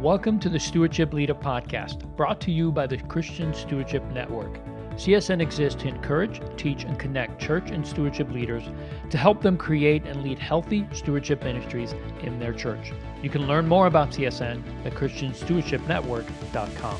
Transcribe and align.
Welcome 0.00 0.40
to 0.40 0.48
the 0.48 0.58
Stewardship 0.58 1.12
Leader 1.12 1.34
Podcast, 1.34 2.16
brought 2.16 2.40
to 2.40 2.50
you 2.50 2.72
by 2.72 2.86
the 2.86 2.96
Christian 2.96 3.52
Stewardship 3.52 4.02
Network. 4.14 4.58
CSN 4.92 5.42
exists 5.42 5.82
to 5.82 5.88
encourage, 5.88 6.40
teach, 6.56 6.84
and 6.84 6.98
connect 6.98 7.38
church 7.38 7.70
and 7.70 7.86
stewardship 7.86 8.30
leaders 8.30 8.62
to 9.10 9.18
help 9.18 9.42
them 9.42 9.58
create 9.58 10.06
and 10.06 10.22
lead 10.22 10.38
healthy 10.38 10.86
stewardship 10.92 11.44
ministries 11.44 11.94
in 12.22 12.38
their 12.38 12.54
church. 12.54 12.94
You 13.22 13.28
can 13.28 13.46
learn 13.46 13.68
more 13.68 13.88
about 13.88 14.12
CSN 14.12 14.62
at 14.86 14.94
ChristianStewardshipNetwork.com. 14.94 16.96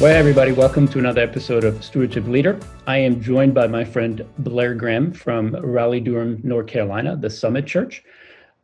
Well, 0.00 0.16
everybody, 0.16 0.52
welcome 0.52 0.88
to 0.88 0.98
another 0.98 1.20
episode 1.20 1.62
of 1.62 1.84
Stewardship 1.84 2.26
Leader. 2.26 2.58
I 2.86 2.96
am 2.96 3.20
joined 3.20 3.52
by 3.52 3.66
my 3.66 3.84
friend 3.84 4.24
Blair 4.38 4.74
Graham 4.74 5.12
from 5.12 5.54
Raleigh 5.56 6.00
Durham, 6.00 6.40
North 6.42 6.68
Carolina, 6.68 7.16
the 7.16 7.28
Summit 7.28 7.66
Church. 7.66 8.02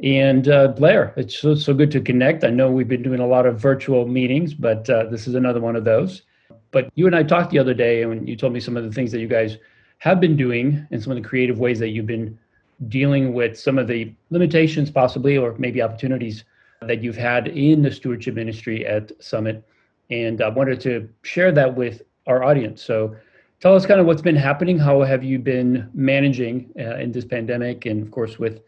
And 0.02 0.48
uh, 0.48 0.68
Blair, 0.68 1.12
it's 1.18 1.38
so, 1.38 1.54
so 1.54 1.74
good 1.74 1.90
to 1.90 2.00
connect. 2.00 2.42
I 2.42 2.48
know 2.48 2.70
we've 2.70 2.88
been 2.88 3.02
doing 3.02 3.20
a 3.20 3.26
lot 3.26 3.44
of 3.44 3.60
virtual 3.60 4.08
meetings, 4.08 4.54
but 4.54 4.88
uh, 4.88 5.10
this 5.10 5.26
is 5.26 5.34
another 5.34 5.60
one 5.60 5.76
of 5.76 5.84
those. 5.84 6.22
But 6.70 6.88
you 6.94 7.06
and 7.06 7.14
I 7.14 7.22
talked 7.22 7.50
the 7.50 7.58
other 7.58 7.74
day, 7.74 8.00
and 8.00 8.26
you 8.26 8.34
told 8.34 8.54
me 8.54 8.60
some 8.60 8.78
of 8.78 8.84
the 8.84 8.92
things 8.92 9.12
that 9.12 9.20
you 9.20 9.28
guys 9.28 9.58
have 9.98 10.20
been 10.20 10.38
doing 10.38 10.86
and 10.90 11.02
some 11.02 11.12
of 11.12 11.22
the 11.22 11.28
creative 11.28 11.58
ways 11.58 11.78
that 11.80 11.90
you've 11.90 12.06
been 12.06 12.38
dealing 12.88 13.34
with 13.34 13.60
some 13.60 13.76
of 13.76 13.88
the 13.88 14.10
limitations, 14.30 14.90
possibly, 14.90 15.36
or 15.36 15.54
maybe 15.58 15.82
opportunities 15.82 16.44
that 16.80 17.02
you've 17.02 17.14
had 17.14 17.48
in 17.48 17.82
the 17.82 17.90
stewardship 17.90 18.36
ministry 18.36 18.86
at 18.86 19.12
Summit 19.22 19.62
and 20.10 20.40
I 20.40 20.48
wanted 20.48 20.80
to 20.82 21.08
share 21.22 21.52
that 21.52 21.74
with 21.74 22.02
our 22.26 22.42
audience. 22.42 22.82
So 22.82 23.16
tell 23.60 23.74
us 23.74 23.86
kind 23.86 24.00
of 24.00 24.06
what's 24.06 24.22
been 24.22 24.36
happening. 24.36 24.78
How 24.78 25.02
have 25.02 25.24
you 25.24 25.38
been 25.38 25.88
managing 25.94 26.70
uh, 26.78 26.96
in 26.96 27.12
this 27.12 27.24
pandemic? 27.24 27.86
And 27.86 28.02
of 28.02 28.10
course, 28.10 28.38
with 28.38 28.60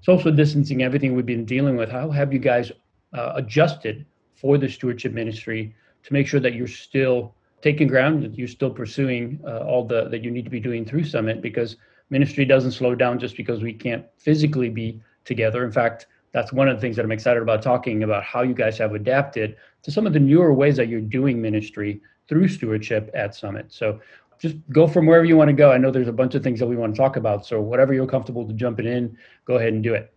social 0.00 0.32
distancing, 0.32 0.82
everything 0.82 1.14
we've 1.14 1.26
been 1.26 1.44
dealing 1.44 1.76
with, 1.76 1.90
how 1.90 2.10
have 2.10 2.32
you 2.32 2.38
guys 2.38 2.70
uh, 3.12 3.32
adjusted 3.36 4.04
for 4.34 4.58
the 4.58 4.68
stewardship 4.68 5.12
ministry 5.12 5.74
to 6.02 6.12
make 6.12 6.26
sure 6.26 6.40
that 6.40 6.54
you're 6.54 6.66
still 6.66 7.34
taking 7.62 7.88
ground, 7.88 8.22
that 8.22 8.36
you're 8.36 8.46
still 8.46 8.70
pursuing 8.70 9.40
uh, 9.46 9.60
all 9.60 9.86
the 9.86 10.08
that 10.08 10.22
you 10.22 10.30
need 10.30 10.44
to 10.44 10.50
be 10.50 10.60
doing 10.60 10.84
through 10.84 11.04
Summit? 11.04 11.40
Because 11.40 11.76
ministry 12.10 12.44
doesn't 12.44 12.72
slow 12.72 12.94
down 12.94 13.18
just 13.18 13.36
because 13.36 13.62
we 13.62 13.72
can't 13.72 14.04
physically 14.18 14.68
be 14.68 15.00
together. 15.24 15.64
In 15.64 15.72
fact, 15.72 16.06
that's 16.32 16.52
one 16.52 16.68
of 16.68 16.76
the 16.76 16.80
things 16.80 16.96
that 16.96 17.04
I'm 17.04 17.12
excited 17.12 17.42
about 17.42 17.62
talking 17.62 18.02
about 18.02 18.24
how 18.24 18.42
you 18.42 18.54
guys 18.54 18.76
have 18.78 18.94
adapted 18.94 19.56
to 19.84 19.90
some 19.90 20.06
of 20.06 20.12
the 20.12 20.20
newer 20.20 20.52
ways 20.52 20.76
that 20.76 20.88
you're 20.88 21.00
doing 21.00 21.40
ministry 21.40 22.00
through 22.28 22.48
stewardship 22.48 23.10
at 23.14 23.34
Summit. 23.34 23.66
So 23.72 24.00
just 24.38 24.56
go 24.70 24.86
from 24.88 25.06
wherever 25.06 25.24
you 25.24 25.36
want 25.36 25.48
to 25.48 25.54
go. 25.54 25.70
I 25.70 25.78
know 25.78 25.90
there's 25.90 26.08
a 26.08 26.12
bunch 26.12 26.34
of 26.34 26.42
things 26.42 26.58
that 26.58 26.66
we 26.66 26.76
want 26.76 26.94
to 26.94 26.98
talk 26.98 27.16
about. 27.16 27.46
So 27.46 27.60
whatever 27.60 27.94
you're 27.94 28.06
comfortable 28.06 28.46
to 28.46 28.52
jumping 28.52 28.86
in, 28.86 29.16
go 29.44 29.56
ahead 29.56 29.72
and 29.72 29.82
do 29.82 29.94
it. 29.94 30.12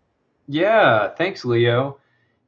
Yeah, 0.48 1.10
thanks, 1.10 1.46
Leo. 1.46 2.00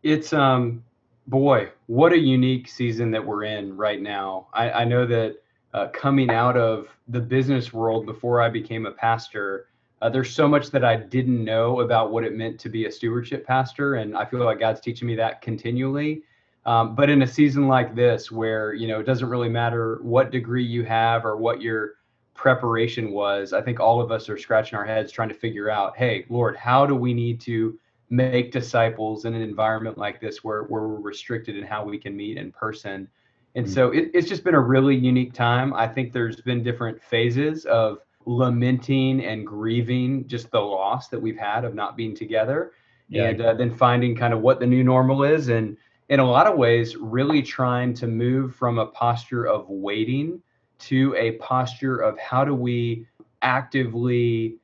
It's 0.01 0.33
um 0.33 0.83
boy, 1.27 1.69
what 1.85 2.11
a 2.11 2.17
unique 2.17 2.67
season 2.67 3.11
that 3.11 3.23
we're 3.23 3.43
in 3.43 3.77
right 3.77 4.01
now. 4.01 4.47
I, 4.51 4.71
I 4.71 4.83
know 4.83 5.05
that 5.05 5.35
uh, 5.73 5.87
coming 5.89 6.31
out 6.31 6.57
of 6.57 6.87
the 7.07 7.19
business 7.19 7.71
world 7.71 8.07
before 8.07 8.41
I 8.41 8.49
became 8.49 8.87
a 8.87 8.91
pastor, 8.91 9.67
uh, 10.01 10.09
there's 10.09 10.33
so 10.33 10.47
much 10.47 10.71
that 10.71 10.83
I 10.83 10.95
didn't 10.95 11.43
know 11.43 11.81
about 11.81 12.11
what 12.11 12.23
it 12.23 12.35
meant 12.35 12.59
to 12.61 12.69
be 12.69 12.85
a 12.85 12.91
stewardship 12.91 13.45
pastor, 13.45 13.95
and 13.95 14.17
I 14.17 14.25
feel 14.25 14.43
like 14.43 14.59
God's 14.59 14.79
teaching 14.79 15.07
me 15.07 15.15
that 15.17 15.41
continually. 15.41 16.23
Um, 16.69 16.93
but 16.93 17.09
in 17.09 17.23
a 17.23 17.27
season 17.27 17.67
like 17.67 17.95
this, 17.95 18.31
where 18.31 18.73
you 18.75 18.87
know 18.87 18.99
it 18.99 19.05
doesn't 19.05 19.27
really 19.27 19.49
matter 19.49 19.97
what 20.03 20.29
degree 20.29 20.63
you 20.63 20.83
have 20.83 21.25
or 21.25 21.35
what 21.35 21.63
your 21.63 21.95
preparation 22.35 23.09
was, 23.09 23.53
I 23.53 23.61
think 23.63 23.79
all 23.79 23.99
of 23.99 24.11
us 24.11 24.29
are 24.29 24.37
scratching 24.37 24.77
our 24.77 24.85
heads 24.85 25.11
trying 25.11 25.29
to 25.29 25.35
figure 25.35 25.71
out, 25.71 25.97
hey, 25.97 26.27
Lord, 26.29 26.55
how 26.55 26.85
do 26.85 26.93
we 26.93 27.11
need 27.11 27.41
to 27.41 27.79
make 28.11 28.51
disciples 28.51 29.25
in 29.25 29.33
an 29.33 29.41
environment 29.41 29.97
like 29.97 30.21
this 30.21 30.43
where, 30.43 30.61
where 30.65 30.87
we're 30.87 31.01
restricted 31.01 31.57
in 31.57 31.63
how 31.63 31.83
we 31.83 31.97
can 31.97 32.15
meet 32.15 32.37
in 32.37 32.51
person? 32.51 33.07
And 33.55 33.65
mm-hmm. 33.65 33.73
so 33.73 33.89
it, 33.89 34.11
it's 34.13 34.29
just 34.29 34.43
been 34.43 34.53
a 34.53 34.61
really 34.61 34.95
unique 34.95 35.33
time. 35.33 35.73
I 35.73 35.87
think 35.87 36.13
there's 36.13 36.39
been 36.39 36.61
different 36.61 37.01
phases 37.01 37.65
of 37.65 37.97
lamenting 38.27 39.25
and 39.25 39.45
grieving 39.45 40.27
just 40.27 40.51
the 40.51 40.59
loss 40.59 41.07
that 41.07 41.19
we've 41.19 41.39
had 41.39 41.65
of 41.65 41.73
not 41.73 41.97
being 41.97 42.15
together 42.15 42.73
yeah. 43.07 43.29
and 43.29 43.41
uh, 43.41 43.53
then 43.55 43.75
finding 43.75 44.15
kind 44.15 44.35
of 44.35 44.41
what 44.41 44.59
the 44.59 44.67
new 44.67 44.83
normal 44.83 45.23
is 45.23 45.49
and 45.49 45.75
in 46.09 46.19
a 46.19 46.25
lot 46.25 46.47
of 46.47 46.57
ways 46.57 46.95
really 46.97 47.41
trying 47.41 47.93
to 47.93 48.07
move 48.07 48.55
from 48.55 48.79
a 48.79 48.85
posture 48.87 49.45
of 49.45 49.69
waiting 49.69 50.41
to 50.79 51.15
a 51.15 51.33
posture 51.33 51.97
of 51.97 52.17
how 52.19 52.43
do 52.43 52.53
we 52.55 53.05
actively 53.41 54.57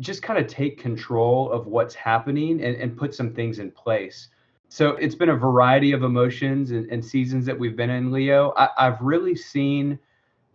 just 0.00 0.22
kind 0.22 0.38
of 0.38 0.46
take 0.46 0.80
control 0.80 1.50
of 1.52 1.66
what's 1.66 1.94
happening 1.94 2.62
and, 2.62 2.76
and 2.76 2.96
put 2.96 3.14
some 3.14 3.32
things 3.32 3.58
in 3.58 3.70
place 3.70 4.28
so 4.68 4.90
it's 4.96 5.14
been 5.14 5.28
a 5.28 5.36
variety 5.36 5.92
of 5.92 6.02
emotions 6.02 6.70
and, 6.70 6.90
and 6.90 7.04
seasons 7.04 7.44
that 7.44 7.58
we've 7.58 7.76
been 7.76 7.90
in 7.90 8.10
leo 8.10 8.52
I, 8.56 8.68
i've 8.78 9.00
really 9.00 9.36
seen 9.36 9.98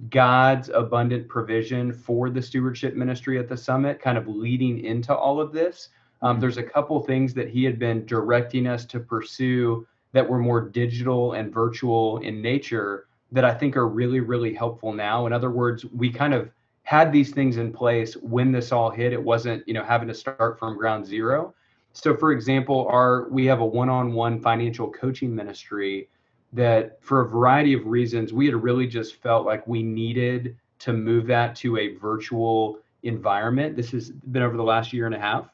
God's 0.10 0.70
abundant 0.70 1.28
provision 1.28 1.92
for 1.92 2.30
the 2.30 2.42
stewardship 2.42 2.96
ministry 2.96 3.40
at 3.40 3.50
the 3.50 3.58
summit, 3.58 4.00
kind 4.00 4.18
of 4.18 4.28
leading 4.28 4.84
into 4.86 5.16
all 5.16 5.42
of 5.42 5.52
this. 5.52 5.90
Um, 6.22 6.34
mm-hmm. 6.34 6.42
there's 6.42 6.58
a 6.58 6.64
couple 6.64 7.00
things 7.02 7.34
that 7.34 7.50
he 7.50 7.64
had 7.64 7.80
been 7.80 8.06
directing 8.06 8.68
us 8.68 8.86
to 8.86 9.00
pursue 9.00 9.88
that 10.18 10.28
were 10.28 10.40
more 10.40 10.62
digital 10.62 11.34
and 11.34 11.54
virtual 11.54 12.18
in 12.22 12.42
nature 12.42 13.06
that 13.32 13.46
I 13.46 13.54
think 13.54 13.78
are 13.78 13.88
really, 13.88 14.20
really 14.20 14.52
helpful 14.52 14.92
now. 14.92 15.28
In 15.28 15.34
other 15.34 15.52
words, 15.52 15.86
we 15.86 16.10
kind 16.10 16.34
of 16.34 16.50
had 16.82 17.12
these 17.12 17.32
things 17.32 17.58
in 17.58 17.72
place 17.72 18.16
when 18.16 18.52
this 18.52 18.72
all 18.72 18.90
hit. 18.90 19.14
It 19.14 19.22
wasn't, 19.22 19.62
you 19.68 19.76
know, 19.76 19.84
having 19.84 20.08
to 20.08 20.16
start 20.16 20.58
from 20.58 20.76
ground 20.76 21.06
zero. 21.06 21.54
So, 21.94 22.16
for 22.16 22.32
example, 22.32 22.88
our 22.90 23.30
we 23.30 23.46
have 23.46 23.60
a 23.60 23.66
one-on-one 23.66 24.42
financial 24.42 24.90
coaching 24.90 25.36
ministry 25.36 26.10
that 26.52 26.98
for 27.04 27.22
a 27.22 27.28
variety 27.28 27.74
of 27.74 27.86
reasons, 27.86 28.34
we 28.34 28.48
had 28.48 28.56
really 28.56 28.88
just 28.88 29.22
felt 29.22 29.46
like 29.46 29.68
we 29.68 29.84
needed 29.84 30.58
to 30.80 30.94
move 30.94 31.28
that 31.28 31.56
to 31.58 31.78
a 31.78 31.96
virtual 31.98 32.80
environment. 33.04 33.76
This 33.76 33.92
has 33.92 34.10
been 34.10 34.42
over 34.42 34.58
the 34.58 34.64
last 34.64 34.94
year 34.94 35.06
and 35.06 35.14
a 35.14 35.20
half. 35.20 35.52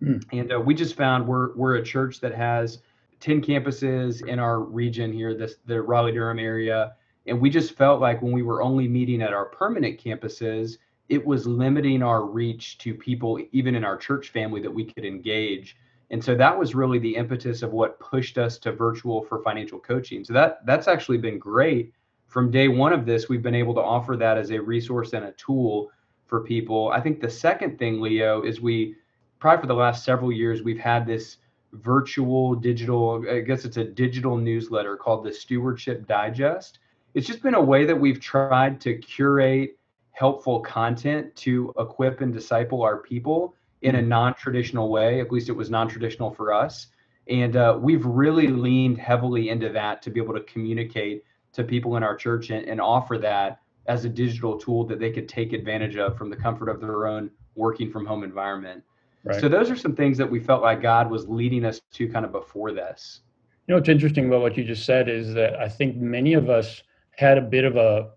Mm. 0.00 0.24
And 0.32 0.52
uh, 0.52 0.60
we 0.60 0.72
just 0.72 0.94
found 0.94 1.26
we're, 1.26 1.52
we're 1.56 1.76
a 1.76 1.82
church 1.82 2.20
that 2.20 2.34
has 2.34 2.78
10 3.20 3.42
campuses 3.42 4.26
in 4.26 4.38
our 4.38 4.60
region 4.60 5.12
here, 5.12 5.34
this 5.34 5.56
the 5.66 5.80
Raleigh 5.80 6.12
Durham 6.12 6.38
area. 6.38 6.94
And 7.26 7.40
we 7.40 7.48
just 7.48 7.74
felt 7.74 8.00
like 8.00 8.20
when 8.20 8.32
we 8.32 8.42
were 8.42 8.62
only 8.62 8.86
meeting 8.86 9.22
at 9.22 9.32
our 9.32 9.46
permanent 9.46 10.02
campuses, 10.02 10.78
it 11.08 11.24
was 11.24 11.46
limiting 11.46 12.02
our 12.02 12.24
reach 12.24 12.78
to 12.78 12.94
people, 12.94 13.38
even 13.52 13.74
in 13.74 13.84
our 13.84 13.96
church 13.96 14.30
family, 14.30 14.60
that 14.62 14.70
we 14.70 14.84
could 14.84 15.04
engage. 15.04 15.76
And 16.10 16.22
so 16.22 16.34
that 16.34 16.58
was 16.58 16.74
really 16.74 16.98
the 16.98 17.16
impetus 17.16 17.62
of 17.62 17.72
what 17.72 17.98
pushed 17.98 18.38
us 18.38 18.58
to 18.58 18.72
virtual 18.72 19.22
for 19.22 19.42
financial 19.42 19.78
coaching. 19.78 20.24
So 20.24 20.32
that 20.34 20.64
that's 20.66 20.88
actually 20.88 21.18
been 21.18 21.38
great. 21.38 21.92
From 22.26 22.50
day 22.50 22.68
one 22.68 22.92
of 22.92 23.06
this 23.06 23.28
we've 23.28 23.42
been 23.42 23.54
able 23.54 23.74
to 23.74 23.80
offer 23.80 24.16
that 24.16 24.38
as 24.38 24.50
a 24.50 24.60
resource 24.60 25.12
and 25.12 25.24
a 25.24 25.32
tool 25.32 25.90
for 26.26 26.40
people. 26.42 26.90
I 26.90 27.00
think 27.00 27.20
the 27.20 27.30
second 27.30 27.78
thing 27.78 28.00
leo 28.00 28.42
is 28.42 28.60
we 28.60 28.96
probably 29.38 29.62
for 29.62 29.66
the 29.66 29.74
last 29.74 30.04
several 30.04 30.32
years 30.32 30.62
we've 30.62 30.78
had 30.78 31.06
this 31.06 31.38
virtual 31.74 32.54
digital 32.54 33.24
i 33.30 33.40
guess 33.40 33.64
it's 33.64 33.76
a 33.76 33.84
digital 33.84 34.36
newsletter 34.36 34.96
called 34.96 35.24
the 35.24 35.32
stewardship 35.32 36.06
digest 36.06 36.78
it's 37.14 37.26
just 37.26 37.42
been 37.42 37.54
a 37.54 37.62
way 37.62 37.84
that 37.84 37.98
we've 37.98 38.20
tried 38.20 38.80
to 38.80 38.96
curate 38.98 39.76
helpful 40.14 40.60
content 40.60 41.34
to 41.34 41.74
equip 41.78 42.20
and 42.20 42.32
disciple 42.32 42.82
our 42.82 42.98
people 42.98 43.54
in 43.82 43.96
a 43.96 44.02
non-traditional 44.02 44.88
way. 44.88 45.20
At 45.20 45.30
least 45.30 45.48
it 45.48 45.52
was 45.52 45.70
non-traditional 45.70 46.32
for 46.32 46.52
us, 46.52 46.86
and 47.28 47.56
uh, 47.56 47.78
we've 47.80 48.04
really 48.04 48.46
leaned 48.48 48.98
heavily 48.98 49.50
into 49.50 49.68
that 49.70 50.02
to 50.02 50.10
be 50.10 50.20
able 50.20 50.34
to 50.34 50.42
communicate 50.42 51.24
to 51.52 51.64
people 51.64 51.96
in 51.96 52.02
our 52.02 52.16
church 52.16 52.50
and, 52.50 52.66
and 52.66 52.80
offer 52.80 53.18
that 53.18 53.60
as 53.86 54.04
a 54.04 54.08
digital 54.08 54.58
tool 54.58 54.84
that 54.86 54.98
they 54.98 55.10
could 55.10 55.28
take 55.28 55.52
advantage 55.52 55.96
of 55.96 56.16
from 56.16 56.30
the 56.30 56.36
comfort 56.36 56.68
of 56.68 56.80
their 56.80 57.06
own 57.06 57.30
working 57.54 57.90
from 57.90 58.06
home 58.06 58.24
environment. 58.24 58.82
Right. 59.24 59.40
So 59.40 59.48
those 59.48 59.70
are 59.70 59.76
some 59.76 59.96
things 59.96 60.18
that 60.18 60.30
we 60.30 60.38
felt 60.38 60.62
like 60.62 60.82
God 60.82 61.10
was 61.10 61.26
leading 61.28 61.64
us 61.64 61.80
to 61.92 62.08
kind 62.08 62.24
of 62.24 62.32
before 62.32 62.72
this. 62.72 63.20
You 63.66 63.72
know 63.72 63.78
what's 63.78 63.88
interesting 63.88 64.26
about 64.26 64.42
what 64.42 64.56
you 64.56 64.64
just 64.64 64.84
said 64.84 65.08
is 65.08 65.32
that 65.34 65.58
I 65.58 65.68
think 65.68 65.96
many 65.96 66.34
of 66.34 66.50
us 66.50 66.82
had 67.16 67.38
a 67.38 67.42
bit 67.42 67.64
of 67.64 67.76
a 67.76 68.10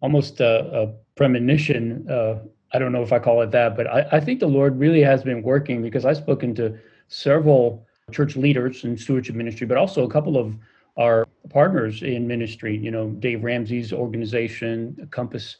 almost 0.00 0.40
a, 0.40 0.82
a 0.82 0.94
premonition 1.16 2.08
uh, 2.08 2.38
I 2.72 2.78
don't 2.78 2.92
know 2.92 3.02
if 3.02 3.12
I 3.12 3.18
call 3.18 3.40
it 3.42 3.50
that, 3.52 3.76
but 3.76 3.86
I, 3.86 4.06
I 4.12 4.20
think 4.20 4.40
the 4.40 4.46
Lord 4.46 4.78
really 4.78 5.02
has 5.02 5.22
been 5.22 5.42
working 5.42 5.82
because 5.82 6.04
I've 6.04 6.18
spoken 6.18 6.54
to 6.56 6.78
several 7.08 7.86
church 8.10 8.36
leaders 8.36 8.84
in 8.84 8.96
stewardship 8.96 9.34
ministry, 9.34 9.66
but 9.66 9.78
also 9.78 10.04
a 10.04 10.10
couple 10.10 10.36
of 10.36 10.54
our 10.98 11.26
partners 11.48 12.02
in 12.02 12.26
ministry, 12.26 12.76
you 12.76 12.90
know, 12.90 13.10
Dave 13.10 13.44
Ramsey's 13.44 13.92
organization, 13.92 15.08
Compass, 15.10 15.56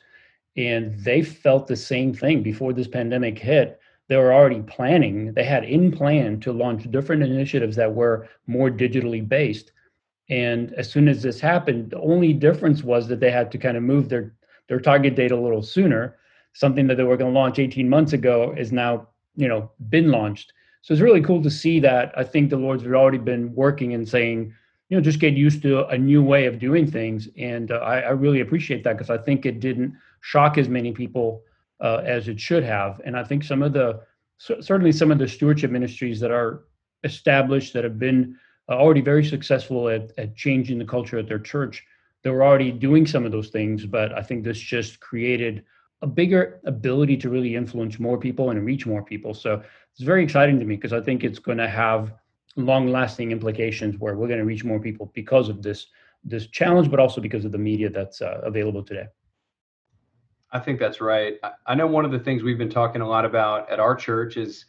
and 0.57 0.99
they 0.99 1.23
felt 1.23 1.67
the 1.67 1.77
same 1.77 2.13
thing 2.13 2.43
before 2.43 2.73
this 2.73 2.89
pandemic 2.89 3.39
hit 3.39 3.81
they 4.09 4.17
were 4.17 4.33
already 4.33 4.63
planning, 4.63 5.33
they 5.35 5.45
had 5.45 5.65
in 5.65 5.93
plan 5.93 6.41
to 6.41 6.53
launch 6.53 6.91
different 6.91 7.23
initiatives 7.23 7.77
that 7.77 7.95
were 7.95 8.29
more 8.47 8.71
digitally 8.71 9.27
based. 9.27 9.73
And 10.31 10.73
as 10.75 10.91
soon 10.91 11.09
as 11.09 11.23
this 11.23 11.41
happened, 11.41 11.91
the 11.91 12.01
only 12.01 12.33
difference 12.33 12.83
was 12.83 13.09
that 13.09 13.21
they 13.21 13.31
had 13.31 13.53
to 13.53 13.59
kind 13.59 13.77
of 13.77 13.83
move 13.83 14.09
their, 14.09 14.35
their 14.69 14.81
target 14.81 15.15
date 15.15 15.31
a 15.31 15.37
little 15.37 15.63
sooner. 15.63 16.17
Something 16.55 16.87
that 16.87 16.97
they 16.97 17.05
were 17.05 17.17
going 17.17 17.33
to 17.33 17.39
launch 17.39 17.59
18 17.59 17.89
months 17.89 18.13
ago 18.15 18.55
is 18.57 18.73
now, 18.73 19.09
you 19.37 19.49
know, 19.49 19.71
been 19.89 20.11
launched. 20.11 20.53
So 20.83 20.93
it's 20.93 21.03
really 21.03 21.23
cool 21.23 21.43
to 21.43 21.51
see 21.51 21.81
that. 21.81 22.13
I 22.17 22.25
think 22.25 22.51
the 22.51 22.57
Lord's 22.57 22.83
had 22.83 22.93
already 22.93 23.19
been 23.19 23.55
working 23.55 23.93
and 23.95 24.09
saying, 24.09 24.55
you 24.89 24.97
know, 24.97 25.03
just 25.03 25.21
get 25.21 25.35
used 25.35 25.61
to 25.63 25.87
a 25.89 25.99
new 25.99 26.23
way 26.23 26.47
of 26.47 26.59
doing 26.59 26.91
things. 26.91 27.29
And 27.37 27.71
uh, 27.71 27.77
I, 27.77 28.01
I, 28.01 28.11
really 28.11 28.41
appreciate 28.41 28.85
that 28.85 28.95
because 28.95 29.11
I 29.11 29.19
think 29.19 29.45
it 29.45 29.61
didn't 29.61 29.95
shock 30.23 30.57
as 30.57 30.69
many 30.69 30.93
people 30.93 31.43
uh, 31.81 32.03
as 32.05 32.29
it 32.29 32.41
should 32.41 32.65
have. 32.65 33.01
And 33.05 33.17
I 33.17 33.25
think 33.25 33.45
some 33.45 33.63
of 33.63 33.73
the 33.73 34.01
certainly 34.39 34.93
some 34.93 35.11
of 35.11 35.19
the 35.19 35.29
stewardship 35.29 35.71
ministries 35.71 36.21
that 36.21 36.31
are 36.31 36.65
established 37.05 37.73
that 37.73 37.85
have 37.85 37.99
been 37.99 38.37
uh, 38.69 38.75
already 38.75 39.01
very 39.01 39.25
successful 39.25 39.89
at, 39.89 40.13
at 40.19 40.37
changing 40.37 40.79
the 40.79 40.85
culture 40.85 41.19
at 41.19 41.29
their 41.29 41.39
church 41.39 41.85
they 42.23 42.31
were 42.31 42.45
already 42.45 42.71
doing 42.71 43.07
some 43.07 43.25
of 43.25 43.33
those 43.33 43.49
things 43.49 43.87
but 43.87 44.13
i 44.13 44.23
think 44.23 44.45
this 44.45 44.59
just 44.59 45.01
created 45.01 45.65
a 46.03 46.07
bigger 46.07 46.61
ability 46.65 47.17
to 47.17 47.29
really 47.29 47.57
influence 47.57 47.99
more 47.99 48.19
people 48.19 48.51
and 48.51 48.65
reach 48.65 48.87
more 48.87 49.03
people 49.03 49.35
so 49.35 49.63
it's 49.93 50.03
very 50.03 50.23
exciting 50.23 50.59
to 50.59 50.65
me 50.65 50.77
because 50.77 50.93
i 50.93 51.01
think 51.01 51.25
it's 51.25 51.39
going 51.39 51.59
to 51.59 51.69
have 51.69 52.13
long 52.57 52.89
lasting 52.89 53.31
implications 53.31 53.99
where 53.99 54.17
we're 54.17 54.27
going 54.27 54.39
to 54.39 54.45
reach 54.45 54.65
more 54.65 54.81
people 54.81 55.11
because 55.15 55.49
of 55.49 55.63
this 55.63 55.87
this 56.25 56.49
challenge 56.49 56.91
but 56.91 57.01
also 57.01 57.21
because 57.21 57.45
of 57.45 57.53
the 57.53 57.59
media 57.59 57.89
that's 57.89 58.21
uh, 58.21 58.41
available 58.43 58.83
today 58.83 59.07
I 60.51 60.59
think 60.59 60.79
that's 60.79 61.01
right. 61.01 61.35
I 61.67 61.75
know 61.75 61.87
one 61.87 62.05
of 62.05 62.11
the 62.11 62.19
things 62.19 62.43
we've 62.43 62.59
been 62.59 62.71
talking 62.71 63.03
a 63.03 63.09
lot 63.09 63.25
about 63.25 63.71
at 63.71 63.81
our 63.81 63.95
church 63.95 64.37
is, 64.37 64.65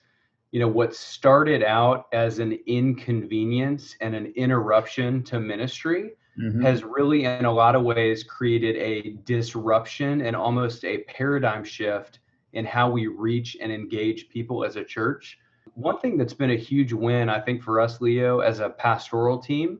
you 0.51 0.59
know, 0.59 0.67
what 0.67 0.95
started 0.95 1.63
out 1.63 2.07
as 2.11 2.39
an 2.39 2.59
inconvenience 2.65 3.95
and 4.01 4.13
an 4.13 4.33
interruption 4.35 5.23
to 5.23 5.39
ministry 5.39 6.11
mm-hmm. 6.41 6.61
has 6.61 6.83
really, 6.83 7.25
in 7.25 7.45
a 7.45 7.51
lot 7.51 7.75
of 7.75 7.83
ways, 7.83 8.23
created 8.23 8.75
a 8.75 9.17
disruption 9.23 10.21
and 10.21 10.35
almost 10.35 10.83
a 10.83 10.99
paradigm 11.03 11.63
shift 11.63 12.19
in 12.53 12.65
how 12.65 12.89
we 12.89 13.07
reach 13.07 13.55
and 13.61 13.71
engage 13.71 14.29
people 14.29 14.65
as 14.65 14.75
a 14.75 14.83
church. 14.83 15.37
One 15.75 15.99
thing 15.99 16.17
that's 16.17 16.33
been 16.33 16.51
a 16.51 16.57
huge 16.57 16.91
win, 16.93 17.29
I 17.29 17.39
think, 17.39 17.63
for 17.63 17.79
us, 17.79 18.01
Leo, 18.01 18.39
as 18.39 18.59
a 18.59 18.69
pastoral 18.69 19.37
team, 19.37 19.79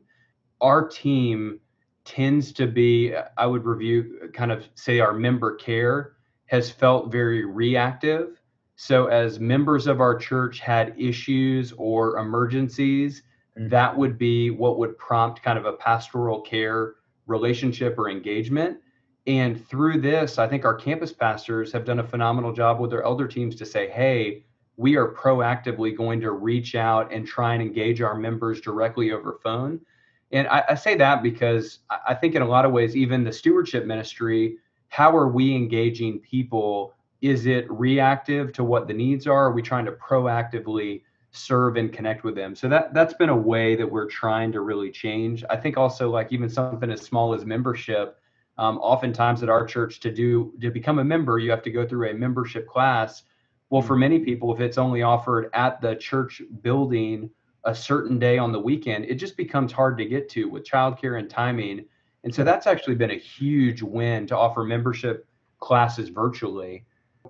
our 0.60 0.88
team 0.88 1.60
tends 2.10 2.52
to 2.52 2.66
be, 2.66 3.14
I 3.38 3.46
would 3.46 3.64
review 3.64 4.30
kind 4.34 4.50
of 4.50 4.68
say 4.74 4.98
our 4.98 5.12
member 5.12 5.54
care 5.54 6.14
has 6.46 6.68
felt 6.68 7.12
very 7.12 7.44
reactive. 7.44 8.40
So, 8.74 9.06
as 9.06 9.38
members 9.38 9.86
of 9.86 10.00
our 10.00 10.16
church 10.16 10.58
had 10.58 10.94
issues 10.98 11.72
or 11.76 12.18
emergencies, 12.18 13.22
mm-hmm. 13.56 13.68
that 13.68 13.96
would 13.96 14.18
be 14.18 14.50
what 14.50 14.78
would 14.78 14.98
prompt 14.98 15.42
kind 15.42 15.56
of 15.56 15.66
a 15.66 15.74
pastoral 15.74 16.40
care 16.40 16.94
relationship 17.28 17.96
or 17.96 18.10
engagement. 18.10 18.78
And 19.28 19.64
through 19.68 20.00
this, 20.00 20.38
I 20.38 20.48
think 20.48 20.64
our 20.64 20.74
campus 20.74 21.12
pastors 21.12 21.70
have 21.72 21.84
done 21.84 22.00
a 22.00 22.06
phenomenal 22.06 22.52
job 22.52 22.80
with 22.80 22.90
their 22.90 23.04
elder 23.04 23.28
teams 23.28 23.54
to 23.56 23.66
say, 23.66 23.88
hey, 23.88 24.44
we 24.76 24.96
are 24.96 25.12
proactively 25.12 25.96
going 25.96 26.20
to 26.22 26.32
reach 26.32 26.74
out 26.74 27.12
and 27.12 27.24
try 27.24 27.54
and 27.54 27.62
engage 27.62 28.00
our 28.00 28.16
members 28.16 28.60
directly 28.60 29.12
over 29.12 29.38
phone 29.44 29.80
and 30.32 30.46
I, 30.48 30.64
I, 30.70 30.74
say 30.74 30.94
that 30.96 31.22
because 31.22 31.80
I 32.06 32.14
think 32.14 32.34
in 32.34 32.42
a 32.42 32.46
lot 32.46 32.64
of 32.64 32.72
ways, 32.72 32.96
even 32.96 33.24
the 33.24 33.32
stewardship 33.32 33.84
ministry, 33.84 34.58
how 34.88 35.16
are 35.16 35.28
we 35.28 35.54
engaging 35.54 36.20
people? 36.20 36.94
Is 37.20 37.46
it 37.46 37.70
reactive 37.70 38.52
to 38.54 38.64
what 38.64 38.86
the 38.86 38.94
needs 38.94 39.26
are? 39.26 39.46
Are 39.46 39.52
we 39.52 39.62
trying 39.62 39.84
to 39.86 39.92
proactively 39.92 41.02
serve 41.32 41.76
and 41.76 41.92
connect 41.92 42.22
with 42.22 42.34
them? 42.34 42.54
So 42.54 42.68
that 42.68 42.94
that's 42.94 43.14
been 43.14 43.28
a 43.28 43.36
way 43.36 43.74
that 43.76 43.90
we're 43.90 44.08
trying 44.08 44.52
to 44.52 44.60
really 44.60 44.90
change. 44.90 45.44
I 45.50 45.56
think 45.56 45.76
also 45.76 46.10
like 46.10 46.32
even 46.32 46.48
something 46.48 46.90
as 46.90 47.02
small 47.02 47.34
as 47.34 47.44
membership. 47.44 48.16
Um, 48.58 48.78
oftentimes 48.78 49.42
at 49.42 49.48
our 49.48 49.64
church 49.64 50.00
to 50.00 50.12
do 50.12 50.52
to 50.60 50.70
become 50.70 50.98
a 50.98 51.04
member, 51.04 51.38
you 51.38 51.50
have 51.50 51.62
to 51.62 51.70
go 51.70 51.86
through 51.86 52.10
a 52.10 52.14
membership 52.14 52.68
class. 52.68 53.22
Well, 53.70 53.82
for 53.82 53.96
many 53.96 54.18
people, 54.18 54.52
if 54.52 54.60
it's 54.60 54.78
only 54.78 55.02
offered 55.02 55.50
at 55.54 55.80
the 55.80 55.94
church 55.96 56.42
building 56.62 57.30
a 57.64 57.74
certain 57.74 58.18
day 58.18 58.38
on 58.38 58.52
the 58.52 58.60
weekend, 58.60 59.04
it 59.04 59.16
just 59.16 59.36
becomes 59.36 59.72
hard 59.72 59.98
to 59.98 60.04
get 60.04 60.28
to 60.30 60.46
with 60.46 60.64
childcare 60.64 61.18
and 61.18 61.28
timing. 61.28 61.84
And 62.24 62.34
so 62.34 62.44
that's 62.44 62.66
actually 62.66 62.94
been 62.94 63.10
a 63.10 63.18
huge 63.18 63.82
win 63.82 64.26
to 64.28 64.36
offer 64.36 64.64
membership 64.64 65.26
classes 65.58 66.08
virtually. 66.08 66.84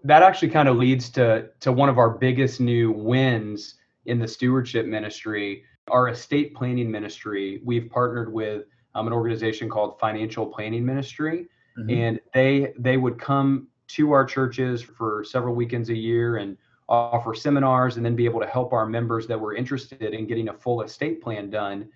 That 0.05 0.23
actually 0.23 0.51
kind 0.51 0.69
of 0.69 0.77
leads 0.77 1.11
to 1.11 1.51
to 1.61 1.73
one 1.73 1.89
of 1.89 1.99
our 1.99 2.11
biggest 2.11 2.61
new 2.61 2.93
wins 2.93 3.75
in 4.07 4.19
the 4.19 4.29
stewardship 4.29 4.87
ministry, 4.87 5.65
our 5.89 6.09
estate 6.09 6.55
planning 6.55 6.91
ministry. 6.91 7.61
We've 7.65 7.91
partnered 7.91 8.33
with 8.33 8.65
um, 8.95 9.07
an 9.07 9.13
organization 9.13 9.69
called 9.69 9.99
Financial 9.99 10.47
Planning 10.47 10.85
Ministry, 10.85 11.49
mm-hmm. 11.79 11.91
and 11.91 12.21
they 12.33 12.73
they 12.79 12.97
would 12.97 13.19
come 13.19 13.69
to 13.89 14.13
our 14.13 14.25
churches 14.25 14.81
for 14.81 15.25
several 15.25 15.55
weekends 15.55 15.91
a 15.91 15.97
year 15.97 16.37
and 16.37 16.57
offer 16.91 17.35
seminars 17.35 17.97
and 17.97 18.05
then 18.05 18.17
be 18.17 18.25
able 18.25 18.41
to 18.41 18.47
help 18.47 18.73
our 18.73 18.85
members 18.85 19.27
that 19.29 19.41
were 19.41 19.55
interested 19.55 20.13
in 20.13 20.27
getting 20.27 20.49
a 20.49 20.53
full 20.53 20.83
estate 20.83 21.23
plan 21.23 21.49
done. 21.49 21.89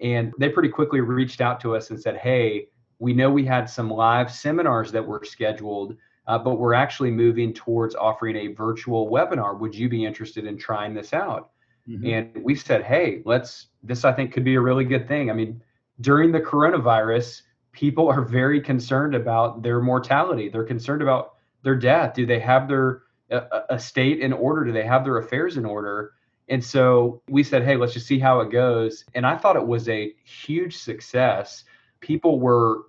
And 0.00 0.32
they 0.38 0.48
pretty 0.48 0.68
quickly 0.68 1.00
reached 1.00 1.40
out 1.40 1.60
to 1.60 1.76
us 1.76 1.90
and 1.90 2.00
said, 2.00 2.16
Hey, 2.16 2.68
we 2.98 3.12
know 3.12 3.30
we 3.30 3.44
had 3.44 3.70
some 3.70 3.88
live 3.88 4.30
seminars 4.30 4.92
that 4.92 5.06
were 5.06 5.22
scheduled, 5.24 5.96
uh, 6.26 6.38
but 6.38 6.56
we're 6.56 6.74
actually 6.74 7.10
moving 7.10 7.54
towards 7.54 7.94
offering 7.94 8.36
a 8.36 8.48
virtual 8.48 9.08
webinar. 9.10 9.58
Would 9.58 9.74
you 9.74 9.88
be 9.88 10.04
interested 10.04 10.46
in 10.46 10.58
trying 10.58 10.94
this 10.94 11.12
out? 11.12 11.50
Mm-hmm. 11.88 12.06
And 12.06 12.44
we 12.44 12.54
said, 12.56 12.82
Hey, 12.82 13.22
let's, 13.24 13.68
this 13.82 14.04
I 14.04 14.12
think 14.12 14.32
could 14.32 14.44
be 14.44 14.56
a 14.56 14.60
really 14.60 14.84
good 14.84 15.06
thing. 15.06 15.30
I 15.30 15.32
mean, 15.32 15.62
during 16.00 16.32
the 16.32 16.40
coronavirus, 16.40 17.42
people 17.72 18.08
are 18.08 18.22
very 18.22 18.60
concerned 18.60 19.14
about 19.14 19.62
their 19.62 19.80
mortality. 19.80 20.48
They're 20.48 20.64
concerned 20.64 21.02
about 21.02 21.34
their 21.62 21.76
death. 21.76 22.14
Do 22.14 22.26
they 22.26 22.40
have 22.40 22.66
their 22.66 23.02
a, 23.30 23.62
a 23.70 23.78
state 23.78 24.20
in 24.20 24.32
order? 24.32 24.64
Do 24.64 24.72
they 24.72 24.84
have 24.84 25.04
their 25.04 25.18
affairs 25.18 25.56
in 25.56 25.64
order? 25.64 26.12
And 26.48 26.64
so 26.64 27.22
we 27.28 27.44
said, 27.44 27.64
hey, 27.64 27.76
let's 27.76 27.92
just 27.92 28.06
see 28.06 28.18
how 28.18 28.40
it 28.40 28.50
goes. 28.50 29.04
And 29.14 29.24
I 29.24 29.36
thought 29.36 29.56
it 29.56 29.66
was 29.66 29.88
a 29.88 30.14
huge 30.24 30.76
success. 30.76 31.64
People 32.00 32.40
were 32.40 32.86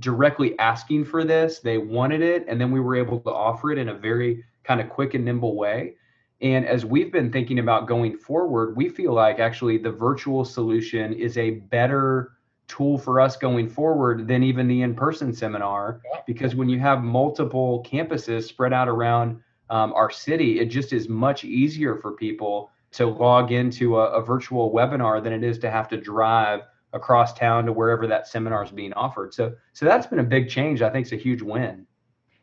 directly 0.00 0.58
asking 0.58 1.04
for 1.04 1.24
this, 1.24 1.60
they 1.60 1.78
wanted 1.78 2.22
it, 2.22 2.46
and 2.48 2.60
then 2.60 2.72
we 2.72 2.80
were 2.80 2.96
able 2.96 3.20
to 3.20 3.30
offer 3.30 3.70
it 3.70 3.78
in 3.78 3.90
a 3.90 3.94
very 3.94 4.44
kind 4.64 4.80
of 4.80 4.88
quick 4.88 5.14
and 5.14 5.24
nimble 5.24 5.56
way. 5.56 5.94
And 6.40 6.66
as 6.66 6.86
we've 6.86 7.12
been 7.12 7.30
thinking 7.30 7.58
about 7.58 7.86
going 7.86 8.16
forward, 8.16 8.74
we 8.76 8.88
feel 8.88 9.12
like 9.12 9.38
actually 9.38 9.76
the 9.76 9.92
virtual 9.92 10.44
solution 10.44 11.12
is 11.12 11.36
a 11.36 11.50
better 11.50 12.32
tool 12.66 12.96
for 12.96 13.20
us 13.20 13.36
going 13.36 13.68
forward 13.68 14.26
than 14.26 14.42
even 14.42 14.66
the 14.66 14.82
in 14.82 14.94
person 14.94 15.34
seminar. 15.34 16.00
Because 16.26 16.54
when 16.54 16.68
you 16.68 16.78
have 16.78 17.02
multiple 17.02 17.84
campuses 17.86 18.44
spread 18.44 18.72
out 18.72 18.88
around 18.88 19.40
um, 19.70 19.92
our 19.94 20.10
city, 20.10 20.58
it 20.60 20.66
just 20.66 20.92
is 20.92 21.08
much 21.08 21.44
easier 21.44 21.96
for 21.96 22.12
people 22.12 22.70
to 22.92 23.06
log 23.06 23.52
into 23.52 23.98
a, 23.98 24.10
a, 24.10 24.22
virtual 24.22 24.72
webinar 24.72 25.22
than 25.22 25.32
it 25.32 25.44
is 25.44 25.58
to 25.60 25.70
have 25.70 25.88
to 25.88 25.96
drive 25.96 26.62
across 26.92 27.32
town 27.32 27.64
to 27.66 27.72
wherever 27.72 28.08
that 28.08 28.26
seminar 28.26 28.64
is 28.64 28.72
being 28.72 28.92
offered. 28.94 29.32
So, 29.32 29.54
so 29.72 29.86
that's 29.86 30.08
been 30.08 30.18
a 30.18 30.24
big 30.24 30.48
change. 30.48 30.82
I 30.82 30.90
think 30.90 31.04
it's 31.04 31.12
a 31.12 31.16
huge 31.16 31.40
win. 31.40 31.86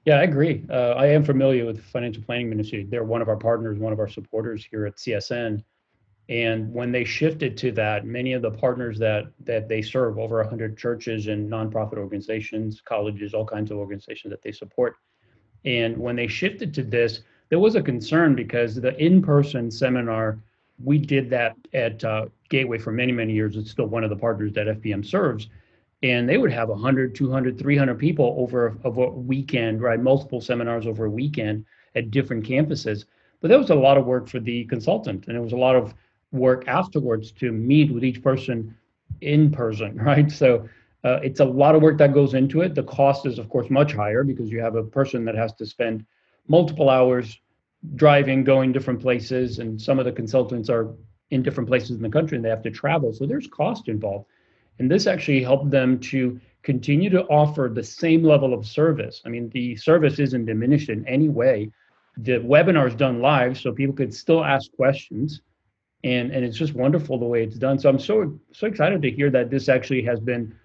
Yeah, 0.05 0.19
I 0.19 0.24
agree. 0.24 0.65
Uh, 0.69 0.91
I 0.91 1.07
am 1.07 1.25
familiar 1.25 1.65
with 1.65 1.84
Financial 1.84 2.24
Planning 2.24 2.50
Ministry. 2.50 2.88
They're 2.89 3.03
one 3.03 3.22
of 3.22 3.27
our 3.27 3.36
partners, 3.36 3.77
one 3.77 3.91
of 3.91 4.00
our 4.00 4.07
supporters 4.07 4.65
here 4.65 4.86
at 4.86 4.96
CSN. 4.96 5.62
And 6.29 6.74
when 6.74 6.93
they 6.93 7.03
shifted 7.03 7.57
to 7.57 7.74
that, 7.74 8.05
many 8.05 8.31
of 8.31 8.41
the 8.41 8.51
partners 8.51 8.98
that 9.00 9.25
that 9.43 9.67
they 9.67 9.81
serve, 9.81 10.17
over 10.17 10.38
100 10.38 10.77
churches 10.77 11.27
and 11.27 11.50
nonprofit 11.50 11.98
organizations, 11.98 12.81
colleges, 12.81 13.34
all 13.34 13.46
kinds 13.46 13.69
of 13.72 13.77
organizations 13.77 14.31
that 14.31 14.41
they 14.41 14.51
support, 14.53 14.96
and 15.65 15.97
when 15.97 16.15
they 16.15 16.27
shifted 16.27 16.73
to 16.75 16.83
this, 16.83 17.21
there 17.49 17.59
was 17.59 17.75
a 17.75 17.81
concern 17.81 18.35
because 18.35 18.75
the 18.75 18.97
in-person 19.03 19.71
seminar, 19.71 20.39
we 20.83 20.97
did 20.97 21.29
that 21.29 21.55
at 21.73 22.03
uh, 22.03 22.27
Gateway 22.49 22.77
for 22.77 22.91
many, 22.91 23.11
many 23.11 23.33
years. 23.33 23.57
It's 23.57 23.71
still 23.71 23.87
one 23.87 24.03
of 24.03 24.09
the 24.09 24.15
partners 24.15 24.53
that 24.53 24.67
FPM 24.67 25.05
serves. 25.05 25.47
And 26.03 26.29
they 26.29 26.37
would 26.37 26.51
have 26.51 26.69
100, 26.69 27.15
200, 27.15 27.57
300 27.57 27.97
people 27.97 28.35
over, 28.37 28.77
over 28.83 29.03
a 29.03 29.09
weekend, 29.09 29.81
right? 29.81 29.99
Multiple 29.99 30.39
seminars 30.39 30.85
over 30.85 31.05
a 31.05 31.09
weekend 31.09 31.65
at 31.95 32.11
different 32.11 32.45
campuses. 32.45 33.05
But 33.41 33.49
that 33.49 33.59
was 33.59 33.71
a 33.71 33.75
lot 33.75 33.97
of 33.97 34.05
work 34.05 34.27
for 34.27 34.39
the 34.39 34.65
consultant. 34.65 35.27
And 35.27 35.35
it 35.35 35.41
was 35.41 35.53
a 35.53 35.57
lot 35.57 35.75
of 35.75 35.93
work 36.31 36.67
afterwards 36.67 37.31
to 37.31 37.51
meet 37.51 37.91
with 37.91 38.03
each 38.03 38.21
person 38.21 38.75
in 39.21 39.51
person, 39.51 39.95
right? 40.01 40.31
So 40.31 40.67
uh, 41.03 41.19
it's 41.23 41.39
a 41.39 41.45
lot 41.45 41.75
of 41.75 41.81
work 41.81 41.97
that 41.99 42.13
goes 42.13 42.33
into 42.33 42.61
it. 42.61 42.75
The 42.75 42.83
cost 42.83 43.25
is, 43.25 43.39
of 43.39 43.49
course, 43.49 43.69
much 43.69 43.93
higher 43.93 44.23
because 44.23 44.49
you 44.49 44.59
have 44.61 44.75
a 44.75 44.83
person 44.83 45.25
that 45.25 45.35
has 45.35 45.53
to 45.55 45.65
spend 45.65 46.05
multiple 46.47 46.89
hours 46.89 47.39
driving, 47.95 48.43
going 48.43 48.71
different 48.71 48.99
places, 48.99 49.59
and 49.59 49.79
some 49.79 49.99
of 49.99 50.05
the 50.05 50.11
consultants 50.11 50.69
are 50.69 50.93
in 51.29 51.43
different 51.43 51.69
places 51.69 51.91
in 51.91 52.01
the 52.01 52.09
country 52.09 52.37
and 52.37 52.43
they 52.43 52.49
have 52.49 52.63
to 52.63 52.71
travel. 52.71 53.13
So 53.13 53.25
there's 53.25 53.47
cost 53.47 53.89
involved. 53.89 54.25
And 54.79 54.89
this 54.89 55.07
actually 55.07 55.43
helped 55.43 55.69
them 55.69 55.99
to 55.99 56.39
continue 56.63 57.09
to 57.09 57.23
offer 57.25 57.71
the 57.73 57.83
same 57.83 58.23
level 58.23 58.53
of 58.53 58.65
service. 58.65 59.21
I 59.25 59.29
mean, 59.29 59.49
the 59.49 59.75
service 59.75 60.19
isn't 60.19 60.45
diminished 60.45 60.89
in 60.89 61.07
any 61.07 61.29
way, 61.29 61.71
the 62.17 62.39
webinar 62.39 62.87
is 62.87 62.95
done 62.95 63.21
live, 63.21 63.57
so 63.57 63.71
people 63.71 63.95
could 63.95 64.13
still 64.13 64.43
ask 64.43 64.71
questions, 64.71 65.41
and 66.03 66.31
and 66.31 66.43
it's 66.43 66.57
just 66.57 66.73
wonderful 66.73 67.19
the 67.19 67.25
way 67.25 67.43
it's 67.43 67.57
done. 67.57 67.77
So 67.77 67.89
I'm 67.89 67.99
so 67.99 68.39
so 68.51 68.67
excited 68.67 69.01
to 69.03 69.11
hear 69.11 69.29
that 69.29 69.49
this 69.49 69.69
actually 69.69 70.01
has 70.03 70.19
been 70.19 70.55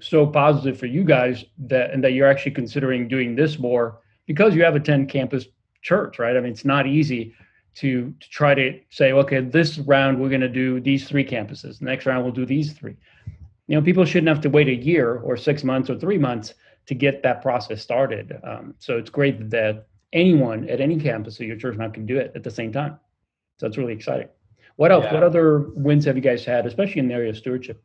so 0.00 0.26
positive 0.26 0.78
for 0.78 0.86
you 0.86 1.04
guys 1.04 1.44
that 1.58 1.90
and 1.90 2.02
that 2.02 2.12
you're 2.12 2.28
actually 2.28 2.52
considering 2.52 3.08
doing 3.08 3.34
this 3.34 3.58
more 3.58 4.00
because 4.26 4.54
you 4.54 4.64
have 4.64 4.74
a 4.74 4.80
10 4.80 5.06
campus 5.06 5.46
church, 5.82 6.18
right? 6.18 6.36
I 6.36 6.40
mean, 6.40 6.52
it's 6.52 6.64
not 6.64 6.86
easy 6.86 7.34
to, 7.76 8.12
to 8.18 8.30
try 8.30 8.54
to 8.54 8.80
say, 8.90 9.12
okay, 9.12 9.40
this 9.40 9.78
round 9.78 10.20
we're 10.20 10.28
going 10.28 10.40
to 10.40 10.48
do 10.48 10.80
these 10.80 11.08
three 11.08 11.24
campuses. 11.24 11.80
Next 11.80 12.06
round 12.06 12.24
we'll 12.24 12.32
do 12.32 12.46
these 12.46 12.72
three. 12.72 12.96
You 13.66 13.76
know, 13.76 13.82
people 13.82 14.04
shouldn't 14.04 14.28
have 14.28 14.40
to 14.42 14.50
wait 14.50 14.68
a 14.68 14.74
year 14.74 15.18
or 15.18 15.36
six 15.36 15.64
months 15.64 15.88
or 15.88 15.98
three 15.98 16.18
months 16.18 16.54
to 16.86 16.94
get 16.94 17.22
that 17.22 17.40
process 17.42 17.82
started. 17.82 18.38
Um, 18.44 18.74
so 18.78 18.98
it's 18.98 19.10
great 19.10 19.50
that 19.50 19.86
anyone 20.12 20.68
at 20.68 20.80
any 20.80 20.98
campus 20.98 21.40
of 21.40 21.46
your 21.46 21.56
church 21.56 21.76
now 21.76 21.88
can 21.88 22.06
do 22.06 22.18
it 22.18 22.32
at 22.34 22.42
the 22.42 22.50
same 22.50 22.72
time. 22.72 22.98
So 23.58 23.66
it's 23.66 23.78
really 23.78 23.92
exciting. 23.92 24.28
What 24.76 24.92
else? 24.92 25.04
Yeah. 25.04 25.14
What 25.14 25.22
other 25.22 25.70
wins 25.74 26.04
have 26.04 26.16
you 26.16 26.22
guys 26.22 26.44
had, 26.44 26.66
especially 26.66 27.00
in 27.00 27.08
the 27.08 27.14
area 27.14 27.30
of 27.30 27.36
stewardship? 27.36 27.82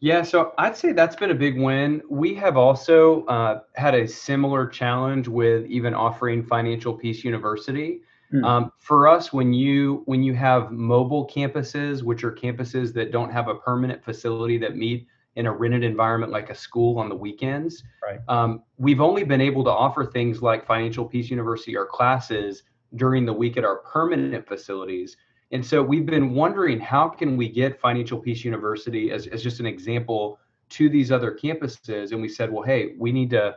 Yeah, 0.00 0.22
so 0.22 0.54
I'd 0.56 0.76
say 0.76 0.92
that's 0.92 1.14
been 1.14 1.30
a 1.30 1.34
big 1.34 1.60
win. 1.60 2.00
We 2.08 2.34
have 2.34 2.56
also 2.56 3.24
uh, 3.26 3.60
had 3.74 3.94
a 3.94 4.08
similar 4.08 4.66
challenge 4.66 5.28
with 5.28 5.66
even 5.66 5.94
offering 5.94 6.42
Financial 6.42 6.94
Peace 6.94 7.22
University. 7.22 8.00
Mm. 8.32 8.44
Um, 8.44 8.72
for 8.78 9.08
us, 9.08 9.32
when 9.32 9.52
you 9.52 10.02
when 10.06 10.22
you 10.22 10.34
have 10.34 10.70
mobile 10.70 11.28
campuses, 11.28 12.02
which 12.02 12.24
are 12.24 12.32
campuses 12.32 12.94
that 12.94 13.12
don't 13.12 13.30
have 13.30 13.48
a 13.48 13.56
permanent 13.56 14.02
facility 14.02 14.56
that 14.58 14.76
meet 14.76 15.06
in 15.36 15.46
a 15.46 15.52
rented 15.52 15.84
environment 15.84 16.32
like 16.32 16.48
a 16.48 16.54
school 16.54 16.98
on 16.98 17.08
the 17.08 17.14
weekends, 17.14 17.82
right. 18.02 18.20
um, 18.28 18.62
we've 18.78 19.00
only 19.00 19.24
been 19.24 19.40
able 19.40 19.64
to 19.64 19.70
offer 19.70 20.04
things 20.04 20.42
like 20.42 20.66
Financial 20.66 21.04
Peace 21.04 21.28
University 21.28 21.76
or 21.76 21.86
classes 21.86 22.62
during 22.96 23.26
the 23.26 23.32
week 23.32 23.56
at 23.56 23.64
our 23.64 23.78
permanent 23.78 24.46
facilities. 24.46 25.16
And 25.52 25.64
so 25.64 25.82
we've 25.82 26.06
been 26.06 26.32
wondering 26.34 26.78
how 26.78 27.08
can 27.08 27.36
we 27.36 27.48
get 27.48 27.80
Financial 27.80 28.18
Peace 28.18 28.44
University 28.44 29.10
as, 29.10 29.26
as 29.26 29.42
just 29.42 29.60
an 29.60 29.66
example 29.66 30.38
to 30.70 30.88
these 30.88 31.10
other 31.10 31.36
campuses. 31.40 32.12
And 32.12 32.22
we 32.22 32.28
said, 32.28 32.52
well, 32.52 32.62
hey, 32.62 32.94
we 32.98 33.12
need 33.12 33.30
to 33.30 33.56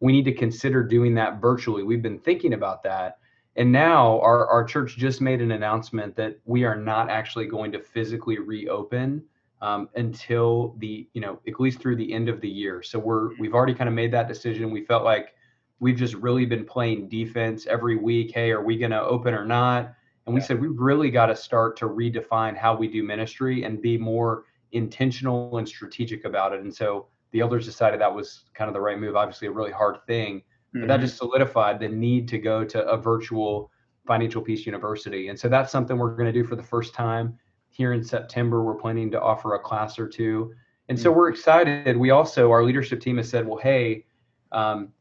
we 0.00 0.12
need 0.12 0.24
to 0.24 0.32
consider 0.32 0.82
doing 0.82 1.14
that 1.14 1.40
virtually. 1.40 1.82
We've 1.82 2.02
been 2.02 2.18
thinking 2.18 2.54
about 2.54 2.82
that. 2.82 3.18
And 3.56 3.70
now 3.70 4.20
our, 4.20 4.46
our 4.48 4.64
church 4.64 4.96
just 4.96 5.20
made 5.20 5.40
an 5.40 5.52
announcement 5.52 6.16
that 6.16 6.38
we 6.44 6.64
are 6.64 6.76
not 6.76 7.08
actually 7.08 7.46
going 7.46 7.70
to 7.72 7.80
physically 7.80 8.38
reopen 8.38 9.22
um, 9.62 9.88
until 9.94 10.74
the, 10.78 11.08
you 11.14 11.20
know, 11.20 11.38
at 11.46 11.60
least 11.60 11.80
through 11.80 11.96
the 11.96 12.12
end 12.12 12.28
of 12.28 12.40
the 12.40 12.48
year. 12.48 12.82
So 12.82 12.98
we're 12.98 13.36
we've 13.38 13.54
already 13.54 13.74
kind 13.74 13.88
of 13.88 13.94
made 13.94 14.12
that 14.12 14.28
decision. 14.28 14.70
We 14.70 14.84
felt 14.84 15.04
like 15.04 15.34
we've 15.78 15.96
just 15.96 16.14
really 16.14 16.46
been 16.46 16.64
playing 16.64 17.08
defense 17.08 17.66
every 17.66 17.96
week. 17.96 18.32
Hey, 18.34 18.50
are 18.50 18.62
we 18.62 18.76
going 18.76 18.90
to 18.90 19.02
open 19.02 19.32
or 19.32 19.44
not? 19.44 19.94
And 20.26 20.34
we 20.34 20.40
yeah. 20.40 20.46
said 20.46 20.60
we've 20.60 20.78
really 20.78 21.10
got 21.10 21.26
to 21.26 21.36
start 21.36 21.76
to 21.78 21.86
redefine 21.86 22.56
how 22.56 22.76
we 22.76 22.88
do 22.88 23.02
ministry 23.02 23.64
and 23.64 23.80
be 23.80 23.98
more 23.98 24.44
intentional 24.72 25.58
and 25.58 25.68
strategic 25.68 26.24
about 26.24 26.52
it. 26.52 26.60
And 26.60 26.74
so 26.74 27.06
the 27.32 27.40
elders 27.40 27.66
decided 27.66 28.00
that 28.00 28.14
was 28.14 28.44
kind 28.54 28.68
of 28.68 28.74
the 28.74 28.80
right 28.80 28.98
move. 28.98 29.16
Obviously, 29.16 29.48
a 29.48 29.52
really 29.52 29.72
hard 29.72 29.98
thing, 30.06 30.38
mm-hmm. 30.38 30.80
but 30.80 30.88
that 30.88 30.94
mm-hmm. 30.96 31.06
just 31.06 31.18
solidified 31.18 31.78
the 31.78 31.88
need 31.88 32.28
to 32.28 32.38
go 32.38 32.64
to 32.64 32.84
a 32.86 32.96
virtual 32.96 33.70
financial 34.06 34.42
peace 34.42 34.66
university. 34.66 35.28
And 35.28 35.38
so 35.38 35.48
that's 35.48 35.72
something 35.72 35.96
we're 35.96 36.14
going 36.14 36.32
to 36.32 36.32
do 36.32 36.44
for 36.44 36.56
the 36.56 36.62
first 36.62 36.94
time 36.94 37.38
here 37.70 37.92
in 37.92 38.04
September. 38.04 38.62
We're 38.62 38.74
planning 38.74 39.10
to 39.12 39.20
offer 39.20 39.54
a 39.54 39.58
class 39.58 39.98
or 39.98 40.08
two. 40.08 40.52
And 40.88 40.98
so 40.98 41.10
mm. 41.10 41.16
we're 41.16 41.30
excited. 41.30 41.96
We 41.96 42.10
also, 42.10 42.50
our 42.50 42.62
leadership 42.62 43.00
team 43.00 43.16
has 43.16 43.28
said, 43.28 43.46
well, 43.46 43.58
hey, 43.58 44.04
um, 44.52 44.92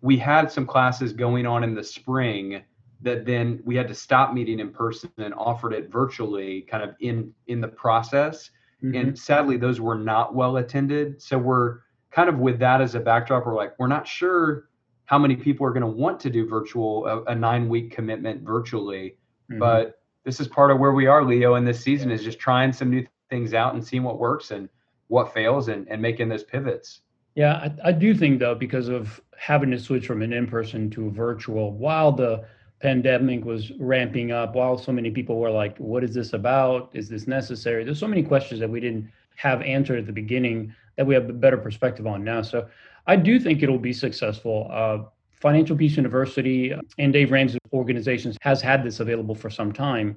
we 0.00 0.16
had 0.16 0.50
some 0.50 0.66
classes 0.66 1.12
going 1.12 1.46
on 1.46 1.62
in 1.64 1.74
the 1.74 1.84
spring 1.84 2.62
that 3.02 3.26
then 3.26 3.60
we 3.64 3.76
had 3.76 3.88
to 3.88 3.94
stop 3.94 4.32
meeting 4.32 4.60
in 4.60 4.70
person 4.70 5.10
and 5.18 5.34
offered 5.34 5.72
it 5.72 5.90
virtually 5.90 6.62
kind 6.62 6.82
of 6.82 6.94
in 7.00 7.32
in 7.46 7.60
the 7.60 7.68
process 7.68 8.50
mm-hmm. 8.82 8.94
and 8.96 9.18
sadly 9.18 9.56
those 9.56 9.80
were 9.80 9.94
not 9.94 10.34
well 10.34 10.56
attended 10.56 11.20
so 11.20 11.36
we're 11.36 11.78
kind 12.10 12.28
of 12.28 12.38
with 12.38 12.58
that 12.58 12.80
as 12.80 12.94
a 12.94 13.00
backdrop 13.00 13.46
we're 13.46 13.54
like 13.54 13.78
we're 13.78 13.86
not 13.86 14.06
sure 14.06 14.68
how 15.04 15.18
many 15.18 15.36
people 15.36 15.64
are 15.66 15.70
going 15.70 15.82
to 15.82 15.86
want 15.86 16.18
to 16.18 16.30
do 16.30 16.48
virtual 16.48 17.06
a, 17.06 17.22
a 17.24 17.34
nine 17.34 17.68
week 17.68 17.90
commitment 17.90 18.42
virtually 18.42 19.16
mm-hmm. 19.50 19.58
but 19.58 20.00
this 20.24 20.40
is 20.40 20.48
part 20.48 20.70
of 20.70 20.78
where 20.78 20.92
we 20.92 21.06
are 21.06 21.22
leo 21.22 21.56
in 21.56 21.64
this 21.64 21.80
season 21.80 22.10
is 22.10 22.24
just 22.24 22.38
trying 22.38 22.72
some 22.72 22.90
new 22.90 23.06
things 23.28 23.54
out 23.54 23.74
and 23.74 23.84
seeing 23.84 24.02
what 24.02 24.18
works 24.18 24.50
and 24.50 24.68
what 25.08 25.32
fails 25.32 25.68
and, 25.68 25.86
and 25.88 26.00
making 26.00 26.28
those 26.28 26.44
pivots 26.44 27.00
yeah 27.34 27.54
I, 27.54 27.88
I 27.88 27.92
do 27.92 28.14
think 28.14 28.38
though 28.38 28.54
because 28.54 28.88
of 28.88 29.20
having 29.38 29.70
to 29.70 29.78
switch 29.78 30.06
from 30.06 30.22
an 30.22 30.32
in-person 30.32 30.88
to 30.90 31.08
a 31.08 31.10
virtual 31.10 31.72
while 31.72 32.10
the 32.10 32.46
pandemic 32.80 33.44
was 33.44 33.72
ramping 33.78 34.32
up 34.32 34.54
while 34.54 34.76
so 34.76 34.92
many 34.92 35.10
people 35.10 35.38
were 35.38 35.50
like 35.50 35.76
what 35.78 36.04
is 36.04 36.14
this 36.14 36.32
about? 36.32 36.90
Is 36.92 37.08
this 37.08 37.26
necessary? 37.26 37.84
There's 37.84 37.98
so 37.98 38.08
many 38.08 38.22
questions 38.22 38.60
that 38.60 38.68
we 38.68 38.80
didn't 38.80 39.10
have 39.36 39.62
answered 39.62 39.98
at 39.98 40.06
the 40.06 40.12
beginning 40.12 40.74
that 40.96 41.06
we 41.06 41.14
have 41.14 41.28
a 41.28 41.32
better 41.32 41.58
perspective 41.58 42.06
on 42.06 42.24
now. 42.24 42.42
So 42.42 42.68
i 43.06 43.16
do 43.16 43.38
think 43.38 43.62
it'll 43.62 43.78
be 43.78 43.92
successful. 43.92 44.68
Uh, 44.70 44.98
financial 45.32 45.76
peace 45.76 45.96
university 45.96 46.74
and 46.98 47.12
dave 47.12 47.30
ramsey 47.30 47.58
organizations 47.72 48.36
has 48.40 48.60
had 48.60 48.82
this 48.82 49.00
available 49.00 49.34
for 49.34 49.50
some 49.50 49.72
time. 49.72 50.16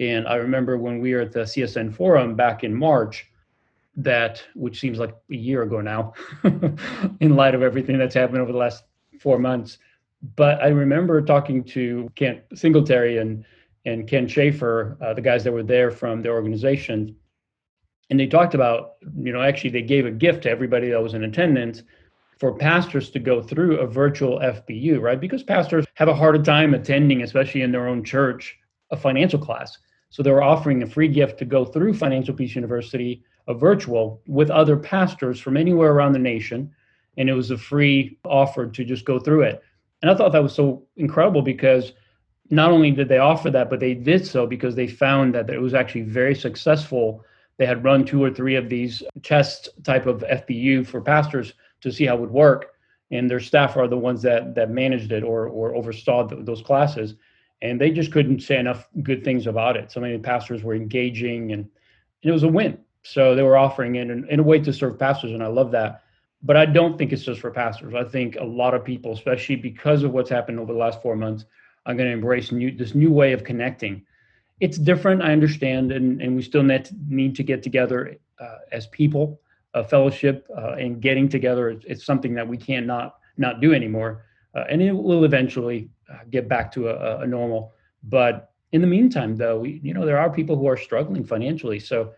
And 0.00 0.26
i 0.26 0.36
remember 0.36 0.78
when 0.78 1.00
we 1.00 1.14
were 1.14 1.20
at 1.20 1.32
the 1.32 1.40
csn 1.40 1.94
forum 1.94 2.34
back 2.34 2.64
in 2.64 2.74
march 2.74 3.26
that 3.96 4.42
which 4.54 4.80
seems 4.80 4.98
like 4.98 5.14
a 5.30 5.36
year 5.36 5.62
ago 5.62 5.80
now 5.80 6.12
in 7.20 7.36
light 7.36 7.54
of 7.54 7.62
everything 7.62 7.96
that's 7.96 8.14
happened 8.14 8.38
over 8.38 8.50
the 8.50 8.58
last 8.58 8.84
four 9.20 9.38
months 9.38 9.78
but 10.36 10.62
I 10.62 10.68
remember 10.68 11.20
talking 11.20 11.62
to 11.64 12.10
Kent 12.14 12.40
Singletary 12.54 13.18
and 13.18 13.44
and 13.86 14.08
Ken 14.08 14.26
Schaefer, 14.26 14.96
uh, 15.02 15.12
the 15.12 15.20
guys 15.20 15.44
that 15.44 15.52
were 15.52 15.62
there 15.62 15.90
from 15.90 16.22
the 16.22 16.30
organization, 16.30 17.14
and 18.08 18.18
they 18.18 18.26
talked 18.26 18.54
about, 18.54 18.94
you 19.18 19.30
know, 19.30 19.42
actually 19.42 19.70
they 19.70 19.82
gave 19.82 20.06
a 20.06 20.10
gift 20.10 20.44
to 20.44 20.50
everybody 20.50 20.88
that 20.88 21.02
was 21.02 21.12
in 21.12 21.24
attendance 21.24 21.82
for 22.38 22.56
pastors 22.56 23.10
to 23.10 23.18
go 23.18 23.42
through 23.42 23.78
a 23.78 23.86
virtual 23.86 24.38
FPU, 24.40 25.00
right? 25.00 25.20
Because 25.20 25.42
pastors 25.42 25.84
have 25.94 26.08
a 26.08 26.14
harder 26.14 26.42
time 26.42 26.74
attending, 26.74 27.22
especially 27.22 27.60
in 27.60 27.72
their 27.72 27.86
own 27.86 28.02
church, 28.02 28.56
a 28.90 28.96
financial 28.96 29.38
class. 29.38 29.76
So 30.10 30.22
they 30.22 30.30
were 30.30 30.42
offering 30.42 30.82
a 30.82 30.86
free 30.86 31.08
gift 31.08 31.38
to 31.40 31.44
go 31.44 31.64
through 31.64 31.94
Financial 31.94 32.34
Peace 32.34 32.54
University, 32.54 33.22
a 33.48 33.54
virtual, 33.54 34.22
with 34.26 34.50
other 34.50 34.76
pastors 34.76 35.40
from 35.40 35.56
anywhere 35.56 35.92
around 35.92 36.12
the 36.12 36.18
nation. 36.18 36.72
And 37.16 37.28
it 37.28 37.34
was 37.34 37.50
a 37.50 37.58
free 37.58 38.18
offer 38.24 38.66
to 38.66 38.84
just 38.84 39.04
go 39.04 39.18
through 39.18 39.42
it. 39.42 39.62
And 40.04 40.10
I 40.10 40.14
thought 40.14 40.32
that 40.32 40.42
was 40.42 40.54
so 40.54 40.82
incredible 40.98 41.40
because 41.40 41.94
not 42.50 42.70
only 42.70 42.90
did 42.90 43.08
they 43.08 43.16
offer 43.16 43.50
that, 43.50 43.70
but 43.70 43.80
they 43.80 43.94
did 43.94 44.26
so 44.26 44.46
because 44.46 44.74
they 44.74 44.86
found 44.86 45.34
that 45.34 45.48
it 45.48 45.62
was 45.62 45.72
actually 45.72 46.02
very 46.02 46.34
successful. 46.34 47.24
They 47.56 47.64
had 47.64 47.82
run 47.82 48.04
two 48.04 48.22
or 48.22 48.30
three 48.30 48.54
of 48.54 48.68
these 48.68 49.02
test 49.22 49.70
type 49.82 50.04
of 50.04 50.20
FPU 50.20 50.86
for 50.86 51.00
pastors 51.00 51.54
to 51.80 51.90
see 51.90 52.04
how 52.04 52.16
it 52.16 52.20
would 52.20 52.30
work. 52.30 52.72
And 53.12 53.30
their 53.30 53.40
staff 53.40 53.78
are 53.78 53.88
the 53.88 53.96
ones 53.96 54.20
that 54.20 54.54
that 54.56 54.68
managed 54.68 55.10
it 55.10 55.24
or 55.24 55.48
or 55.48 55.74
oversaw 55.74 56.28
th- 56.28 56.44
those 56.44 56.60
classes. 56.60 57.14
And 57.62 57.80
they 57.80 57.90
just 57.90 58.12
couldn't 58.12 58.40
say 58.40 58.58
enough 58.58 58.86
good 59.02 59.24
things 59.24 59.46
about 59.46 59.74
it. 59.78 59.90
So 59.90 60.00
many 60.02 60.18
pastors 60.18 60.62
were 60.62 60.74
engaging 60.74 61.52
and, 61.52 61.62
and 61.62 62.30
it 62.30 62.30
was 62.30 62.42
a 62.42 62.48
win. 62.48 62.76
So 63.04 63.34
they 63.34 63.42
were 63.42 63.56
offering 63.56 63.94
it 63.94 64.10
in, 64.10 64.28
in 64.28 64.40
a 64.40 64.42
way 64.42 64.58
to 64.58 64.70
serve 64.70 64.98
pastors. 64.98 65.32
And 65.32 65.42
I 65.42 65.46
love 65.46 65.70
that 65.70 66.03
but 66.44 66.58
I 66.58 66.66
don't 66.66 66.98
think 66.98 67.12
it's 67.12 67.24
just 67.24 67.40
for 67.40 67.50
pastors. 67.50 67.94
I 67.94 68.04
think 68.04 68.36
a 68.36 68.44
lot 68.44 68.74
of 68.74 68.84
people, 68.84 69.12
especially 69.12 69.56
because 69.56 70.02
of 70.02 70.12
what's 70.12 70.28
happened 70.28 70.60
over 70.60 70.72
the 70.72 70.78
last 70.78 71.00
four 71.00 71.16
months, 71.16 71.46
are 71.86 71.94
going 71.94 72.06
to 72.06 72.12
embrace 72.12 72.52
new 72.52 72.70
this 72.70 72.94
new 72.94 73.10
way 73.10 73.32
of 73.32 73.44
connecting. 73.44 74.04
It's 74.60 74.78
different, 74.78 75.22
I 75.22 75.32
understand, 75.32 75.90
and, 75.90 76.20
and 76.22 76.36
we 76.36 76.42
still 76.42 76.62
need 76.62 76.84
to, 76.86 76.94
need 77.08 77.34
to 77.36 77.42
get 77.42 77.62
together 77.62 78.16
uh, 78.38 78.58
as 78.72 78.86
people, 78.88 79.40
a 79.72 79.82
fellowship, 79.82 80.46
uh, 80.56 80.74
and 80.74 81.00
getting 81.00 81.28
together. 81.28 81.70
It's, 81.70 81.84
it's, 81.86 82.06
something 82.06 82.34
that 82.34 82.46
we 82.46 82.56
cannot 82.56 83.16
not 83.36 83.60
do 83.60 83.74
anymore, 83.74 84.24
uh, 84.54 84.64
and 84.70 84.80
it 84.80 84.92
will 84.92 85.24
eventually 85.24 85.90
uh, 86.12 86.18
get 86.30 86.48
back 86.48 86.70
to 86.72 86.88
a, 86.88 87.20
a 87.20 87.26
normal. 87.26 87.72
But 88.04 88.52
in 88.72 88.80
the 88.80 88.86
meantime, 88.86 89.36
though, 89.36 89.60
we, 89.60 89.80
you 89.82 89.94
know, 89.94 90.06
there 90.06 90.18
are 90.18 90.30
people 90.30 90.56
who 90.56 90.66
are 90.66 90.76
struggling 90.76 91.24
financially, 91.24 91.80
so 91.80 92.12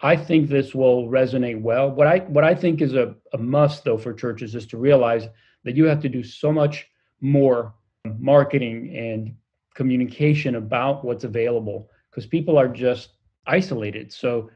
I 0.00 0.16
think 0.16 0.48
this 0.48 0.74
will 0.74 1.08
resonate 1.08 1.60
well. 1.60 1.90
What 1.90 2.06
I 2.06 2.18
what 2.20 2.44
I 2.44 2.54
think 2.54 2.80
is 2.80 2.94
a, 2.94 3.14
a 3.32 3.38
must 3.38 3.84
though 3.84 3.98
for 3.98 4.12
churches 4.12 4.54
is 4.54 4.66
to 4.66 4.76
realize 4.76 5.26
that 5.64 5.76
you 5.76 5.84
have 5.86 6.00
to 6.02 6.08
do 6.08 6.22
so 6.22 6.52
much 6.52 6.86
more 7.20 7.74
marketing 8.18 8.96
and 8.96 9.34
communication 9.74 10.54
about 10.54 11.04
what's 11.04 11.24
available 11.24 11.90
because 12.10 12.26
people 12.26 12.58
are 12.58 12.68
just 12.68 13.10
isolated. 13.46 14.12
So, 14.12 14.50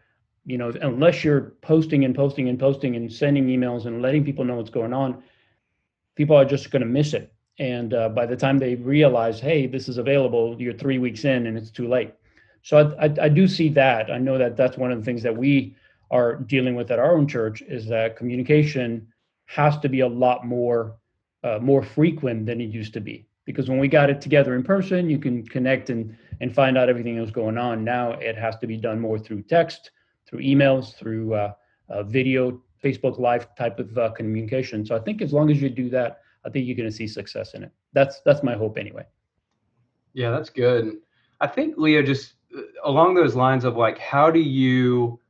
you 0.44 0.58
know, 0.58 0.72
unless 0.80 1.24
you're 1.24 1.54
posting 1.62 2.04
and 2.04 2.14
posting 2.14 2.48
and 2.48 2.58
posting 2.58 2.96
and 2.96 3.12
sending 3.12 3.46
emails 3.46 3.86
and 3.86 4.02
letting 4.02 4.24
people 4.24 4.44
know 4.44 4.56
what's 4.56 4.70
going 4.70 4.92
on, 4.92 5.22
people 6.16 6.36
are 6.36 6.44
just 6.44 6.70
going 6.70 6.82
to 6.82 6.88
miss 6.88 7.14
it. 7.14 7.32
And 7.58 7.94
uh, 7.94 8.08
by 8.08 8.26
the 8.26 8.36
time 8.36 8.58
they 8.58 8.76
realize, 8.76 9.38
hey, 9.38 9.66
this 9.66 9.88
is 9.88 9.98
available, 9.98 10.56
you're 10.58 10.72
three 10.72 10.98
weeks 10.98 11.24
in 11.24 11.46
and 11.46 11.56
it's 11.56 11.70
too 11.70 11.88
late. 11.88 12.14
So 12.62 12.78
I, 12.78 13.06
I, 13.06 13.14
I 13.22 13.28
do 13.28 13.46
see 13.46 13.68
that. 13.70 14.10
I 14.10 14.18
know 14.18 14.38
that 14.38 14.56
that's 14.56 14.76
one 14.76 14.92
of 14.92 14.98
the 14.98 15.04
things 15.04 15.22
that 15.22 15.36
we 15.36 15.76
are 16.10 16.36
dealing 16.36 16.74
with 16.74 16.90
at 16.90 16.98
our 16.98 17.16
own 17.16 17.26
church 17.26 17.62
is 17.62 17.86
that 17.88 18.16
communication 18.16 19.08
has 19.46 19.78
to 19.78 19.88
be 19.88 20.00
a 20.00 20.08
lot 20.08 20.46
more 20.46 20.96
uh, 21.44 21.58
more 21.60 21.82
frequent 21.82 22.46
than 22.46 22.60
it 22.60 22.70
used 22.70 22.94
to 22.94 23.00
be. 23.00 23.26
because 23.44 23.68
when 23.68 23.78
we 23.78 23.88
got 23.88 24.10
it 24.10 24.20
together 24.20 24.54
in 24.54 24.62
person, 24.62 25.10
you 25.10 25.18
can 25.18 25.44
connect 25.46 25.90
and 25.90 26.16
and 26.40 26.54
find 26.54 26.76
out 26.78 26.88
everything 26.88 27.14
that 27.16 27.20
was 27.20 27.30
going 27.30 27.58
on. 27.58 27.84
Now 27.84 28.12
it 28.12 28.36
has 28.36 28.56
to 28.58 28.66
be 28.66 28.76
done 28.76 29.00
more 29.00 29.18
through 29.18 29.42
text, 29.42 29.90
through 30.26 30.40
emails, 30.40 30.94
through 30.94 31.34
uh, 31.34 31.52
uh, 31.88 32.02
video, 32.04 32.62
Facebook 32.82 33.18
Live 33.18 33.54
type 33.54 33.78
of 33.78 33.96
uh, 33.96 34.10
communication. 34.10 34.84
So 34.84 34.96
I 34.96 35.00
think 35.00 35.22
as 35.22 35.32
long 35.32 35.50
as 35.50 35.60
you 35.60 35.68
do 35.68 35.88
that, 35.90 36.20
I 36.44 36.50
think 36.50 36.66
you're 36.66 36.76
going 36.76 36.88
to 36.88 36.94
see 36.94 37.06
success 37.06 37.54
in 37.54 37.62
it. 37.64 37.72
That's 37.92 38.20
that's 38.24 38.42
my 38.42 38.54
hope 38.54 38.78
anyway. 38.78 39.06
Yeah, 40.14 40.30
that's 40.30 40.50
good. 40.50 40.98
I 41.40 41.46
think 41.46 41.76
Leo, 41.76 42.02
just 42.02 42.34
along 42.84 43.14
those 43.14 43.34
lines 43.34 43.64
of 43.64 43.76
like, 43.76 43.98
how 43.98 44.30
do 44.30 44.40
you 44.40 45.20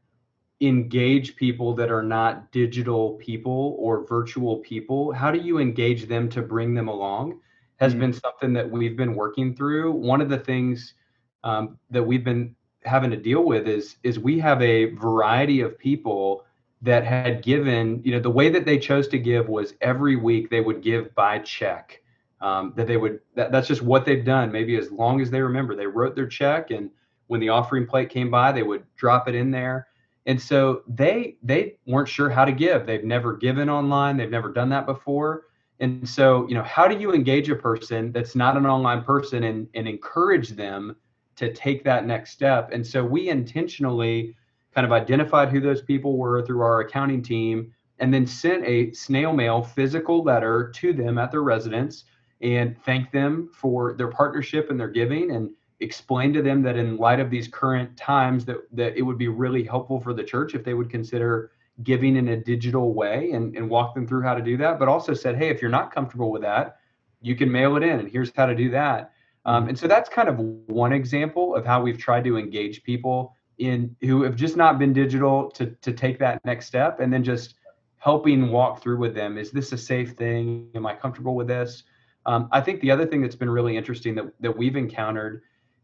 engage 0.61 1.37
people 1.37 1.75
that 1.75 1.91
are 1.91 2.03
not 2.03 2.53
digital 2.53 3.15
people 3.15 3.77
or 3.79 4.07
virtual 4.07 4.59
people? 4.59 5.13
How 5.13 5.31
do 5.31 5.39
you 5.39 5.59
engage 5.59 6.07
them 6.07 6.29
to 6.31 6.43
bring 6.43 6.75
them 6.75 6.89
along? 6.89 7.41
Has 7.77 7.93
mm-hmm. 7.93 8.01
been 8.01 8.13
something 8.13 8.53
that 8.53 8.71
we've 8.71 8.97
been 8.97 9.15
working 9.15 9.57
through. 9.57 9.93
One 9.93 10.21
of 10.21 10.29
the 10.29 10.39
things 10.39 10.95
um, 11.43 11.79
that 11.91 12.03
we've 12.03 12.25
been 12.25 12.55
having 12.85 13.11
to 13.11 13.17
deal 13.17 13.45
with 13.45 13.67
is 13.67 13.97
is 14.03 14.19
we 14.19 14.39
have 14.41 14.61
a 14.63 14.87
variety 14.95 15.61
of 15.61 15.79
people 15.79 16.45
that 16.83 17.05
had 17.05 17.43
given, 17.43 18.03
you 18.05 18.13
know, 18.13 18.21
the 18.21 18.31
way 18.31 18.49
that 18.49 18.65
they 18.65 18.79
chose 18.79 19.07
to 19.09 19.19
give 19.19 19.49
was 19.49 19.75
every 19.81 20.17
week 20.17 20.51
they 20.51 20.61
would 20.61 20.83
give 20.83 21.15
by 21.15 21.39
check. 21.39 22.01
Um, 22.41 22.73
that 22.75 22.89
they 22.89 22.97
would, 22.97 23.21
that, 23.37 23.53
that's 23.53 23.69
just 23.69 23.83
what 23.83 24.05
they've 24.05 24.25
done. 24.25 24.51
Maybe 24.51 24.77
as 24.77 24.91
long 24.91 25.21
as 25.21 25.31
they 25.31 25.41
remember, 25.41 25.77
they 25.77 25.87
wrote 25.87 26.17
their 26.17 26.27
check, 26.27 26.73
and 26.73 26.91
when 27.33 27.41
the 27.41 27.49
offering 27.49 27.87
plate 27.87 28.11
came 28.11 28.31
by, 28.31 28.53
they 28.53 28.63
would 28.63 28.85
drop 28.95 29.27
it 29.27 29.35
in 29.35 29.51
there. 29.51 29.89
And 30.27 30.41
so 30.41 30.83
they 30.87 31.37
they 31.43 31.77
weren't 31.87 32.09
sure 32.09 32.29
how 32.31 32.45
to 32.45 32.53
give. 32.53 32.87
They've 32.87 33.03
never 33.03 33.33
given 33.33 33.69
online. 33.69 34.17
They've 34.17 34.31
never 34.31 34.53
done 34.53 34.69
that 34.69 34.87
before. 34.87 35.47
And 35.81 36.09
so, 36.09 36.47
you 36.47 36.55
know, 36.55 36.63
how 36.63 36.87
do 36.87 36.97
you 36.97 37.13
engage 37.13 37.49
a 37.49 37.57
person 37.57 38.13
that's 38.13 38.37
not 38.37 38.57
an 38.57 38.67
online 38.67 39.03
person 39.03 39.43
and, 39.45 39.67
and 39.75 39.89
encourage 39.89 40.51
them 40.51 40.95
to 41.37 41.53
take 41.53 41.83
that 41.85 42.07
next 42.07 42.31
step? 42.31 42.71
And 42.71 42.87
so 42.87 43.03
we 43.03 43.31
intentionally 43.31 44.37
kind 44.75 44.85
of 44.85 44.93
identified 44.93 45.49
who 45.49 45.61
those 45.61 45.83
people 45.83 46.17
were 46.17 46.45
through 46.45 46.61
our 46.61 46.81
accounting 46.81 47.23
team, 47.23 47.73
and 47.99 48.13
then 48.13 48.27
sent 48.27 48.65
a 48.65 48.93
snail 48.93 49.33
mail 49.33 49.63
physical 49.63 50.23
letter 50.23 50.71
to 50.77 50.93
them 50.93 51.19
at 51.19 51.31
their 51.31 51.43
residence 51.43 52.05
and 52.43 52.77
thanked 52.85 53.13
them 53.13 53.51
for 53.55 53.95
their 53.95 54.09
partnership 54.09 54.71
and 54.71 54.79
their 54.79 54.89
giving 54.89 55.31
and 55.31 55.51
explained 55.83 56.35
to 56.35 56.43
them 56.43 56.63
that 56.63 56.77
in 56.77 56.97
light 56.97 57.21
of 57.21 57.31
these 57.31 57.49
current 57.49 57.97
times 57.97 58.45
that, 58.45 58.59
that 58.73 58.97
it 58.97 59.03
would 59.03 59.19
be 59.19 59.29
really 59.29 59.65
helpful 59.65 60.01
for 60.01 60.15
the 60.15 60.23
church 60.23 60.55
if 60.55 60.65
they 60.65 60.75
would 60.75 60.91
consider 60.91 61.53
giving 61.83 62.17
in 62.17 62.29
a 62.29 62.37
digital 62.37 62.95
way 62.95 63.33
and, 63.33 63.57
and 63.57 63.69
walk 63.69 63.95
them 63.95 64.07
through 64.07 64.23
how 64.23 64.35
to 64.35 64.43
do 64.43 64.57
that 64.57 64.79
but 64.79 64.89
also 64.89 65.15
said 65.15 65.37
hey 65.37 65.49
if 65.49 65.61
you're 65.61 65.71
not 65.71 65.93
comfortable 65.93 66.31
with 66.31 66.43
that 66.43 66.77
you 67.23 67.37
can 67.37 67.51
mail 67.51 67.77
it 67.77 67.83
in 67.83 68.01
and 68.01 68.11
here's 68.11 68.33
how 68.37 68.47
to 68.47 68.55
do 68.55 68.69
that. 68.71 69.13
Um, 69.45 69.69
and 69.69 69.79
so 69.79 69.89
that's 69.89 70.09
kind 70.09 70.29
of 70.29 70.39
one 70.39 70.93
example 70.93 71.55
of 71.57 71.65
how 71.65 71.81
we've 71.81 71.99
tried 71.99 72.25
to 72.25 72.37
engage 72.37 72.83
people 72.83 73.35
in 73.59 73.97
who 74.01 74.23
have 74.23 74.37
just 74.37 74.57
not 74.57 74.79
been 74.79 74.93
digital 74.93 75.51
to 75.53 75.67
to 75.83 75.93
take 75.93 76.19
that 76.19 76.45
next 76.45 76.67
step 76.67 77.01
and 77.01 77.13
then 77.13 77.23
just 77.25 77.55
helping 77.99 78.51
walk 78.51 78.83
through 78.83 78.99
with 78.99 79.15
them. 79.15 79.39
Is 79.39 79.51
this 79.51 79.73
a 79.73 79.79
safe 79.79 80.13
thing? 80.13 80.69
Am 80.75 80.87
i 80.87 80.95
comfortable 80.95 81.35
with 81.35 81.47
this? 81.47 81.85
Um, 82.25 82.49
i 82.53 82.61
think 82.61 82.81
the 82.81 82.91
other 82.91 83.05
thing 83.05 83.21
that's 83.21 83.35
been 83.35 83.51
really 83.51 83.77
interesting 83.77 84.15
that, 84.15 84.33
that 84.39 84.57
we've 84.57 84.77
encountered 84.77 85.43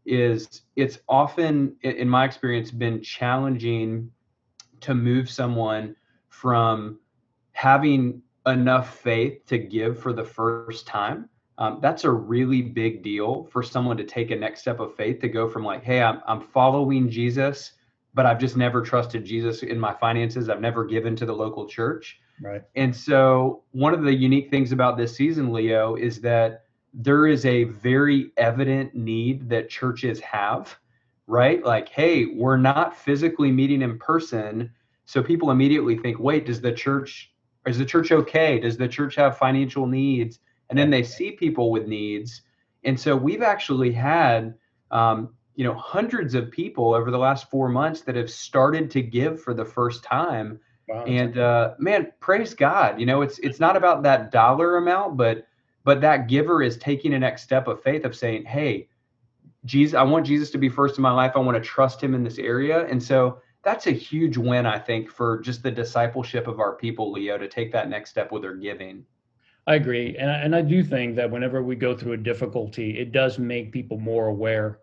is 0.09 0.63
it's 0.75 0.99
often 1.07 1.75
in 1.81 2.09
my 2.09 2.25
experience 2.25 2.71
been 2.71 3.01
challenging 3.01 4.11
to 4.81 4.93
move 4.93 5.29
someone 5.29 5.95
from 6.29 6.99
having 7.51 8.21
enough 8.45 8.99
faith 8.99 9.45
to 9.45 9.57
give 9.57 9.99
for 9.99 10.13
the 10.13 10.23
first 10.23 10.87
time 10.87 11.29
um, 11.59 11.79
that's 11.81 12.05
a 12.05 12.09
really 12.09 12.61
big 12.61 13.03
deal 13.03 13.43
for 13.51 13.61
someone 13.61 13.97
to 13.97 14.05
take 14.05 14.31
a 14.31 14.35
next 14.35 14.61
step 14.61 14.79
of 14.79 14.95
faith 14.95 15.19
to 15.19 15.27
go 15.27 15.47
from 15.49 15.65
like, 15.65 15.83
hey, 15.83 16.01
I'm, 16.01 16.21
I'm 16.25 16.39
following 16.39 17.09
Jesus, 17.09 17.73
but 18.13 18.25
I've 18.25 18.39
just 18.39 18.55
never 18.55 18.81
trusted 18.81 19.25
Jesus 19.25 19.61
in 19.61 19.77
my 19.77 19.93
finances. 19.93 20.47
I've 20.47 20.61
never 20.61 20.85
given 20.85 21.17
to 21.17 21.25
the 21.25 21.33
local 21.33 21.67
church. 21.67 22.17
Right. 22.41 22.61
And 22.75 22.95
so, 22.95 23.63
one 23.71 23.93
of 23.93 24.03
the 24.03 24.13
unique 24.13 24.49
things 24.49 24.71
about 24.71 24.95
this 24.95 25.13
season, 25.13 25.51
Leo, 25.51 25.95
is 25.95 26.21
that 26.21 26.63
there 26.93 27.27
is 27.27 27.45
a 27.45 27.65
very 27.65 28.31
evident 28.37 28.95
need 28.95 29.49
that 29.49 29.69
churches 29.69 30.19
have, 30.19 30.77
right? 31.27 31.63
Like, 31.63 31.89
hey, 31.89 32.25
we're 32.25 32.57
not 32.57 32.97
physically 32.97 33.51
meeting 33.51 33.81
in 33.81 33.99
person. 33.99 34.71
So 35.05 35.21
people 35.23 35.51
immediately 35.51 35.97
think, 35.97 36.19
wait, 36.19 36.45
does 36.45 36.61
the 36.61 36.71
church, 36.71 37.31
is 37.65 37.77
the 37.77 37.85
church 37.85 38.11
okay? 38.11 38.59
Does 38.59 38.77
the 38.77 38.87
church 38.87 39.15
have 39.15 39.37
financial 39.37 39.85
needs? 39.85 40.39
and 40.69 40.77
then 40.77 40.89
they 40.89 41.03
see 41.03 41.31
people 41.31 41.71
with 41.71 41.87
needs 41.87 42.41
and 42.83 42.99
so 42.99 43.15
we've 43.15 43.41
actually 43.41 43.91
had 43.91 44.53
um, 44.91 45.29
you 45.55 45.63
know 45.63 45.73
hundreds 45.73 46.35
of 46.35 46.51
people 46.51 46.93
over 46.93 47.11
the 47.11 47.17
last 47.17 47.49
four 47.49 47.69
months 47.69 48.01
that 48.01 48.15
have 48.15 48.29
started 48.29 48.89
to 48.91 49.01
give 49.01 49.41
for 49.41 49.53
the 49.53 49.65
first 49.65 50.03
time 50.03 50.59
wow. 50.87 51.03
and 51.05 51.37
uh, 51.37 51.73
man 51.79 52.11
praise 52.19 52.53
god 52.53 52.99
you 52.99 53.05
know 53.05 53.21
it's 53.21 53.39
it's 53.39 53.59
not 53.59 53.75
about 53.75 54.03
that 54.03 54.31
dollar 54.31 54.77
amount 54.77 55.17
but 55.17 55.47
but 55.89 56.01
that 56.01 56.27
giver 56.27 56.61
is 56.61 56.77
taking 56.77 57.15
a 57.15 57.19
next 57.19 57.41
step 57.41 57.67
of 57.67 57.81
faith 57.81 58.05
of 58.05 58.15
saying 58.15 58.45
hey 58.45 58.87
jesus 59.65 59.95
i 59.95 60.03
want 60.03 60.23
jesus 60.23 60.51
to 60.51 60.59
be 60.59 60.69
first 60.69 60.99
in 60.99 61.01
my 61.01 61.11
life. 61.11 61.31
I 61.33 61.39
want 61.39 61.57
to 61.57 61.67
trust 61.67 61.99
him 61.99 62.13
in 62.13 62.23
this 62.23 62.37
area. 62.37 62.85
And 62.85 63.01
so 63.01 63.41
that's 63.63 63.87
a 63.87 63.91
huge 63.91 64.37
win 64.37 64.67
i 64.67 64.77
think 64.77 65.09
for 65.09 65.39
just 65.39 65.63
the 65.63 65.71
discipleship 65.71 66.45
of 66.45 66.59
our 66.59 66.75
people 66.75 67.11
leo 67.11 67.39
to 67.39 67.47
take 67.47 67.71
that 67.71 67.89
next 67.89 68.11
step 68.11 68.31
with 68.31 68.43
their 68.43 68.53
giving. 68.53 69.03
I 69.65 69.75
agree, 69.81 70.15
and 70.15 70.29
I, 70.29 70.35
and 70.35 70.55
I 70.55 70.61
do 70.61 70.83
think 70.83 71.15
that 71.15 71.31
whenever 71.31 71.63
we 71.63 71.75
go 71.75 71.97
through 71.97 72.13
a 72.13 72.17
difficulty, 72.17 72.99
it 72.99 73.11
does 73.11 73.39
make 73.39 73.71
people 73.71 73.97
more 73.97 74.27
aware 74.27 74.79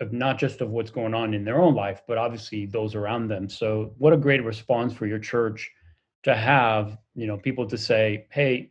of 0.00 0.12
not 0.12 0.38
just 0.38 0.60
of 0.60 0.68
what's 0.68 0.90
going 0.90 1.14
on 1.14 1.32
in 1.32 1.44
their 1.44 1.60
own 1.60 1.74
life, 1.74 2.02
but 2.06 2.18
obviously 2.18 2.66
those 2.66 2.94
around 2.94 3.28
them. 3.28 3.48
So, 3.48 3.94
what 3.96 4.12
a 4.12 4.18
great 4.18 4.44
response 4.44 4.92
for 4.92 5.06
your 5.06 5.18
church 5.18 5.70
to 6.24 6.34
have, 6.34 6.98
you 7.14 7.26
know, 7.26 7.38
people 7.38 7.66
to 7.66 7.78
say, 7.78 8.26
"Hey, 8.30 8.70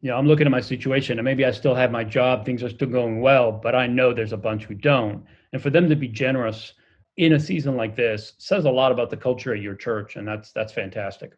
you 0.00 0.10
know, 0.10 0.16
I'm 0.16 0.26
looking 0.26 0.46
at 0.46 0.50
my 0.50 0.60
situation, 0.60 1.18
and 1.18 1.24
maybe 1.24 1.44
I 1.44 1.50
still 1.50 1.74
have 1.74 1.90
my 1.90 2.04
job, 2.04 2.44
things 2.44 2.62
are 2.62 2.70
still 2.70 2.88
going 2.88 3.20
well, 3.20 3.52
but 3.52 3.74
I 3.74 3.86
know 3.86 4.12
there's 4.12 4.32
a 4.32 4.36
bunch 4.36 4.64
who 4.64 4.74
don't." 4.74 5.24
And 5.52 5.62
for 5.62 5.70
them 5.70 5.88
to 5.88 5.96
be 5.96 6.08
generous 6.08 6.74
in 7.16 7.34
a 7.34 7.40
season 7.40 7.76
like 7.76 7.96
this 7.96 8.32
says 8.38 8.64
a 8.64 8.70
lot 8.70 8.92
about 8.92 9.10
the 9.10 9.16
culture 9.16 9.54
at 9.54 9.60
your 9.60 9.74
church, 9.74 10.16
and 10.16 10.26
that's 10.26 10.52
that's 10.52 10.72
fantastic. 10.72 11.32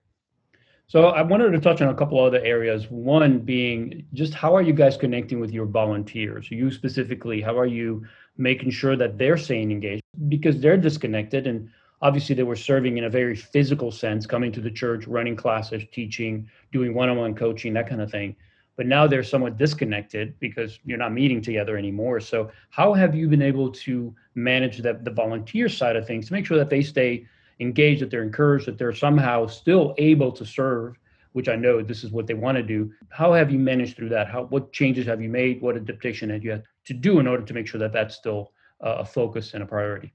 So 0.87 1.07
I 1.07 1.23
wanted 1.23 1.53
to 1.53 1.61
touch 1.61 1.81
on 1.81 1.89
a 1.89 1.95
couple 1.95 2.21
other 2.21 2.41
areas. 2.41 2.91
One 2.91 3.39
being 3.39 4.05
just 4.13 4.35
how 4.35 4.55
are 4.55 4.63
you 4.63 4.75
guys 4.75 4.97
connecting 4.97 5.41
with 5.41 5.51
your 5.51 5.67
volunteers? 5.67 6.51
You 6.51 6.71
specifically, 6.71 7.41
how 7.41 7.59
are 7.59 7.67
you 7.67 8.05
making 8.37 8.71
sure 8.71 8.97
that 8.97 9.19
they're 9.19 9.39
staying 9.39 9.71
engaged 9.71 10.03
because 10.29 10.61
they're 10.61 10.77
disconnected 10.77 11.47
and 11.47 11.69
obviously 12.03 12.35
they 12.35 12.43
were 12.43 12.57
serving 12.57 12.99
in 12.99 13.05
a 13.05 13.11
very 13.11 13.37
physical 13.37 13.91
sense, 13.91 14.27
coming 14.27 14.53
to 14.53 14.61
the 14.61 14.71
church, 14.71 15.07
running 15.07 15.37
classes, 15.37 15.83
teaching, 15.93 16.49
doing 16.73 16.93
one-on-one 16.95 17.35
coaching, 17.35 17.73
that 17.73 17.89
kind 17.89 18.03
of 18.03 18.11
thing. 18.11 18.37
But 18.77 18.87
now 18.87 19.07
they're 19.07 19.23
somewhat 19.23 19.59
disconnected 19.59 20.35
because 20.41 20.79
you're 20.85 20.99
not 20.99 21.13
meeting 21.13 21.43
together 21.43 21.77
anymore. 21.77 22.21
So 22.21 22.51
how 22.71 22.95
have 22.95 23.15
you 23.15 23.29
been 23.29 23.43
able 23.43 23.71
to 23.71 24.15
manage 24.35 24.79
the, 24.79 24.99
the 25.03 25.11
volunteer 25.11 25.69
side 25.69 25.97
of 25.97 26.07
things 26.07 26.27
to 26.27 26.33
make 26.33 26.47
sure 26.47 26.57
that 26.57 26.71
they 26.71 26.83
stay 26.83 27.27
engaged, 27.61 28.03
that 28.03 28.11
they're 28.11 28.23
encouraged, 28.23 28.67
that 28.67 28.79
they're 28.79 28.95
somehow 28.95 29.47
still 29.47 29.95
able 29.99 30.33
to 30.33 30.45
serve, 30.45 30.97
which 31.33 31.49
I 31.49 31.57
know 31.57 31.83
this 31.83 32.03
is 32.03 32.11
what 32.11 32.27
they 32.27 32.35
want 32.35 32.57
to 32.57 32.63
do. 32.63 32.91
How 33.11 33.33
have 33.33 33.51
you 33.51 33.59
managed 33.59 33.97
through 33.97 34.11
that? 34.11 34.29
How 34.29 34.45
what 34.45 34.73
changes 34.73 35.07
have 35.07 35.21
you 35.21 35.29
made? 35.29 35.61
What 35.61 35.77
adaptation 35.77 36.31
have 36.31 36.45
you 36.45 36.53
had 36.53 36.65
to 36.87 36.95
do 36.95 37.19
in 37.21 37.27
order 37.27 37.45
to 37.45 37.55
make 37.55 37.67
sure 37.67 37.81
that 37.81 37.93
that's 37.93 38.15
still 38.15 38.53
a 38.81 39.05
focus 39.05 39.55
and 39.55 39.63
a 39.63 39.67
priority? 39.67 40.13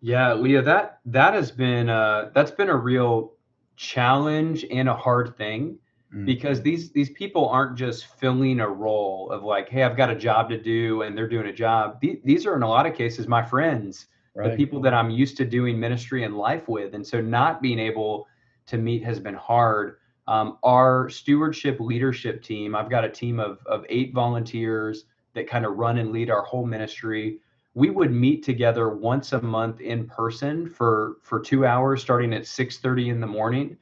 Yeah, 0.00 0.34
Leo, 0.34 0.62
that 0.62 1.00
that 1.06 1.34
has 1.34 1.50
been 1.50 1.88
uh, 1.88 2.30
that's 2.34 2.50
been 2.50 2.68
a 2.68 2.76
real 2.76 3.32
challenge 3.76 4.64
and 4.70 4.88
a 4.88 4.94
hard 4.94 5.36
thing 5.36 5.78
mm. 6.14 6.24
because 6.24 6.62
these 6.62 6.90
these 6.92 7.10
people 7.10 7.48
aren't 7.48 7.76
just 7.76 8.06
filling 8.06 8.60
a 8.60 8.68
role 8.68 9.30
of 9.30 9.42
like, 9.42 9.68
hey, 9.68 9.82
I've 9.82 9.96
got 9.96 10.10
a 10.10 10.16
job 10.16 10.48
to 10.50 10.58
do, 10.58 11.02
and 11.02 11.16
they're 11.16 11.28
doing 11.28 11.46
a 11.46 11.52
job. 11.52 12.00
These 12.00 12.46
are 12.46 12.56
in 12.56 12.62
a 12.62 12.68
lot 12.68 12.86
of 12.86 12.94
cases 12.94 13.28
my 13.28 13.44
friends 13.44 14.06
right. 14.36 14.50
the 14.50 14.56
people 14.56 14.80
that 14.82 14.94
I'm 14.94 15.10
used 15.10 15.36
to 15.38 15.44
doing 15.44 15.80
ministry 15.80 16.24
and 16.24 16.36
life 16.36 16.68
with. 16.68 16.94
And 16.94 17.04
so 17.04 17.20
not 17.20 17.62
being 17.62 17.78
able 17.78 18.28
to 18.66 18.76
meet 18.76 19.02
has 19.04 19.18
been 19.18 19.34
hard. 19.34 19.96
Um, 20.28 20.58
our 20.62 21.08
stewardship 21.08 21.78
leadership 21.80 22.42
team, 22.42 22.74
I've 22.74 22.90
got 22.90 23.04
a 23.04 23.08
team 23.08 23.40
of, 23.40 23.60
of 23.66 23.84
eight 23.88 24.12
volunteers 24.12 25.04
that 25.34 25.48
kind 25.48 25.64
of 25.64 25.76
run 25.76 25.98
and 25.98 26.12
lead 26.12 26.30
our 26.30 26.42
whole 26.42 26.66
ministry. 26.66 27.38
We 27.74 27.90
would 27.90 28.10
meet 28.10 28.42
together 28.42 28.90
once 28.90 29.32
a 29.32 29.40
month 29.40 29.80
in 29.80 30.06
person 30.06 30.68
for 30.68 31.16
for 31.22 31.40
two 31.40 31.66
hours, 31.66 32.00
starting 32.00 32.32
at 32.32 32.42
6:30 32.42 33.10
in 33.10 33.20
the 33.20 33.26
morning. 33.26 33.76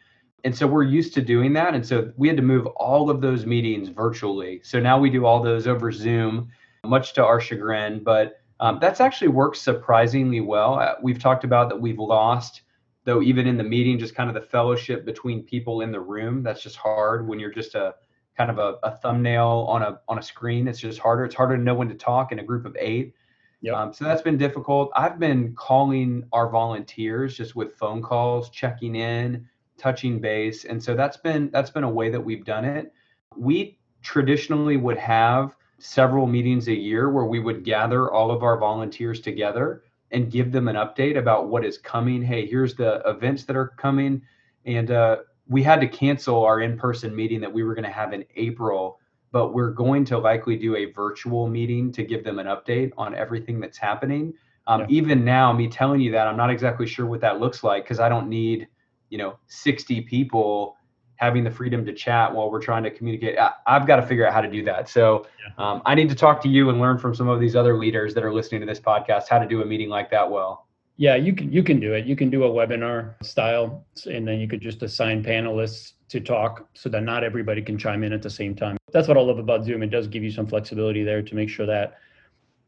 And 0.45 0.55
so 0.57 0.67
we're 0.67 0.85
used 0.85 1.15
to 1.15 1.23
doing 1.23 1.55
that. 1.55 1.75
And 1.75 1.85
so 1.85 2.13
we 2.17 2.29
had 2.29 2.37
to 2.37 2.43
move 2.43 2.67
all 2.67 3.09
of 3.09 3.23
those 3.23 3.47
meetings 3.47 3.89
virtually. 3.89 4.61
So 4.63 4.79
now 4.79 4.99
we 4.99 5.09
do 5.09 5.25
all 5.25 5.43
those 5.43 5.67
over 5.67 5.91
Zoom, 5.91 6.51
much 6.85 7.15
to 7.15 7.25
our 7.25 7.41
chagrin. 7.41 8.05
But 8.05 8.41
um, 8.61 8.79
that's 8.81 9.01
actually 9.01 9.29
worked 9.29 9.57
surprisingly 9.57 10.41
well. 10.41 10.79
Uh, 10.79 10.95
we've 11.03 11.19
talked 11.19 11.45
about 11.45 11.71
that 11.71 11.81
we've 11.81 11.99
lost, 11.99 12.61
though, 13.05 13.23
even 13.23 13.47
in 13.47 13.57
the 13.57 13.65
meeting, 13.65 13.99
just 13.99 14.15
kind 14.15 14.29
of 14.29 14.35
the 14.35 14.43
fellowship 14.43 15.07
between 15.07 15.43
people 15.43 15.81
in 15.81 15.91
the 15.91 16.01
room. 16.01 16.43
That's 16.43 16.63
just 16.63 16.77
hard 16.77 17.27
when 17.27 17.41
you're 17.41 17.53
just 17.53 17.75
a 17.75 17.95
kind 18.37 18.51
of 18.51 18.59
a, 18.59 18.77
a, 18.83 18.97
thumbnail 18.97 19.67
on 19.69 19.83
a 19.83 20.01
on 20.09 20.19
a 20.19 20.23
screen. 20.23 20.69
It's 20.69 20.81
just 20.81 20.99
harder. 20.99 21.25
It's 21.25 21.35
harder 21.35 21.57
to 21.57 21.63
know 21.63 21.75
when 21.75 21.89
to 21.89 21.95
talk 21.95 22.33
in 22.33 22.39
a 22.39 22.45
group 22.45 22.67
of 22.67 22.77
eight. 22.79 23.15
Yep. 23.63 23.75
Um, 23.75 23.93
so 23.95 24.05
that's 24.05 24.23
been 24.23 24.37
difficult. 24.37 24.91
I've 24.95 25.19
been 25.19 25.55
calling 25.55 26.25
our 26.33 26.51
volunteers 26.51 27.37
just 27.37 27.57
with 27.57 27.75
phone 27.77 28.03
calls, 28.03 28.51
checking 28.51 28.95
in, 28.95 29.49
touching 29.79 30.21
base, 30.21 30.65
and 30.65 30.83
so 30.83 30.95
that's 30.95 31.17
been 31.17 31.51
that's 31.51 31.71
been 31.71 31.85
a 31.85 31.91
way 31.91 32.11
that 32.11 32.21
we've 32.21 32.45
done 32.45 32.65
it. 32.65 32.93
We 33.37 33.79
traditionally 34.03 34.77
would 34.77 34.99
have 34.99 35.57
several 35.79 36.27
meetings 36.27 36.69
a 36.69 36.75
year 36.75 37.11
where 37.11 37.25
we 37.25 37.41
would 37.41 37.65
gather 37.65 38.13
all 38.13 38.31
of 38.31 38.43
our 38.43 38.59
volunteers 38.59 39.21
together 39.21 39.83
and 40.11 40.31
give 40.31 40.53
them 40.53 40.69
an 40.69 40.77
update 40.77 41.19
about 41.19 41.49
what 41.49 41.65
is 41.65 41.79
coming. 41.79 42.23
Hey, 42.23 42.47
here's 42.47 42.75
the 42.75 43.03
events 43.07 43.45
that 43.45 43.57
are 43.57 43.69
coming, 43.77 44.23
and 44.65 44.91
uh, 44.91 45.17
we 45.49 45.63
had 45.63 45.81
to 45.81 45.89
cancel 45.89 46.45
our 46.45 46.61
in-person 46.61 47.15
meeting 47.15 47.41
that 47.41 47.53
we 47.53 47.65
were 47.65 47.75
going 47.75 47.85
to 47.85 47.91
have 47.91 48.13
in 48.13 48.25
April, 48.37 48.99
but 49.33 49.53
we're 49.53 49.73
going 49.73 50.05
to 50.07 50.17
likely 50.17 50.57
do 50.57 50.77
a 50.77 50.93
virtual 50.93 51.49
meeting 51.49 51.91
to 51.93 52.05
give 52.05 52.23
them 52.25 52.39
an 52.39 52.47
update 52.47 52.93
on 52.97 53.15
everything 53.15 53.61
that's 53.61 53.77
happening. 53.77 54.33
Um, 54.67 54.83
yeah. 54.83 54.87
Even 54.91 55.25
now, 55.25 55.53
me 55.53 55.69
telling 55.69 56.01
you 56.01 56.13
that, 56.13 56.27
I'm 56.27 56.37
not 56.37 56.51
exactly 56.51 56.87
sure 56.87 57.05
what 57.05 57.21
that 57.21 57.41
looks 57.41 57.63
like 57.63 57.85
because 57.85 58.01
I 58.01 58.09
don't 58.09 58.29
need, 58.29 58.69
you 59.15 59.19
know, 59.19 59.39
60 59.47 60.01
people 60.01 60.77
having 61.15 61.45
the 61.45 61.51
freedom 61.51 61.87
to 61.87 61.93
chat 61.93 62.35
while 62.35 62.51
we're 62.51 62.61
trying 62.61 62.83
to 62.83 62.91
communicate. 62.91 63.39
I, 63.39 63.53
have 63.69 63.87
got 63.87 63.95
to 63.95 64.03
figure 64.03 64.27
out 64.27 64.33
how 64.33 64.41
to 64.41 64.51
do 64.51 64.65
that. 64.65 64.89
So 64.89 65.25
yeah. 65.39 65.65
um, 65.65 65.83
I 65.87 65.95
need 65.95 66.09
to 66.09 66.17
talk 66.17 66.43
to 66.43 66.49
you 66.49 66.69
and 66.69 66.81
learn 66.81 66.99
from 66.99 67.15
some 67.15 67.29
of 67.29 67.39
these 67.39 67.55
other 67.55 67.79
leaders 67.79 68.13
that 68.15 68.25
are 68.25 68.35
listening 68.35 68.61
to 68.63 68.67
this 68.67 68.81
podcast 68.81 69.29
how 69.29 69.39
to 69.39 69.47
do 69.47 69.63
a 69.63 69.65
meeting 69.65 69.89
like 69.89 70.11
that 70.11 70.29
well. 70.29 70.67
Yeah, 70.97 71.15
you 71.15 71.33
can 71.33 71.53
you 71.53 71.63
can 71.63 71.79
do 71.79 71.93
it. 71.93 72.07
You 72.07 72.17
can 72.17 72.29
do 72.29 72.43
a 72.43 72.51
webinar 72.51 73.15
style, 73.25 73.85
and 74.11 74.27
then 74.27 74.41
you 74.41 74.49
could 74.49 74.61
just 74.61 74.83
assign 74.83 75.23
panelists 75.23 75.93
to 76.09 76.21
talk 76.21 76.69
so 76.75 76.89
that 76.89 77.03
not 77.03 77.23
everybody 77.23 77.63
can 77.63 77.79
chime 77.79 78.03
in 78.03 78.13
at 78.13 78.23
the 78.23 78.31
same 78.31 78.57
time. 78.57 78.77
That's 78.93 79.07
what 79.07 79.17
I 79.17 79.21
love 79.21 79.39
about 79.39 79.65
Zoom. 79.65 79.85
It 79.85 79.91
does 79.91 80.09
give 80.09 80.25
you 80.25 80.33
some 80.33 80.47
flexibility 80.49 81.05
there 81.05 81.23
to 81.23 81.35
make 81.37 81.49
sure 81.49 81.67
that 81.67 81.99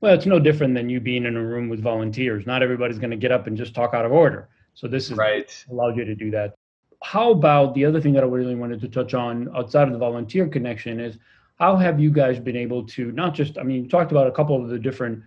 well, 0.00 0.14
it's 0.14 0.26
no 0.26 0.38
different 0.38 0.74
than 0.74 0.88
you 0.88 1.00
being 1.00 1.24
in 1.24 1.36
a 1.36 1.42
room 1.42 1.68
with 1.68 1.82
volunteers. 1.82 2.46
Not 2.46 2.62
everybody's 2.62 3.00
going 3.00 3.10
to 3.10 3.16
get 3.16 3.32
up 3.32 3.48
and 3.48 3.56
just 3.56 3.74
talk 3.74 3.94
out 3.94 4.04
of 4.04 4.12
order. 4.12 4.48
So 4.76 4.86
this 4.86 5.10
is 5.10 5.16
right. 5.16 5.64
allowed 5.70 5.96
you 5.96 6.04
to 6.04 6.14
do 6.14 6.30
that. 6.32 6.54
How 7.02 7.30
about 7.30 7.74
the 7.74 7.86
other 7.86 8.00
thing 8.00 8.12
that 8.12 8.22
I 8.22 8.26
really 8.26 8.54
wanted 8.54 8.78
to 8.82 8.88
touch 8.88 9.14
on 9.14 9.48
outside 9.56 9.88
of 9.88 9.92
the 9.92 9.98
volunteer 9.98 10.46
connection 10.46 11.00
is 11.00 11.18
how 11.58 11.76
have 11.76 11.98
you 11.98 12.10
guys 12.10 12.38
been 12.38 12.56
able 12.56 12.84
to 12.88 13.10
not 13.12 13.34
just 13.34 13.56
I 13.56 13.62
mean 13.62 13.84
you 13.84 13.88
talked 13.88 14.12
about 14.12 14.26
a 14.26 14.32
couple 14.32 14.62
of 14.62 14.68
the 14.68 14.78
different 14.78 15.22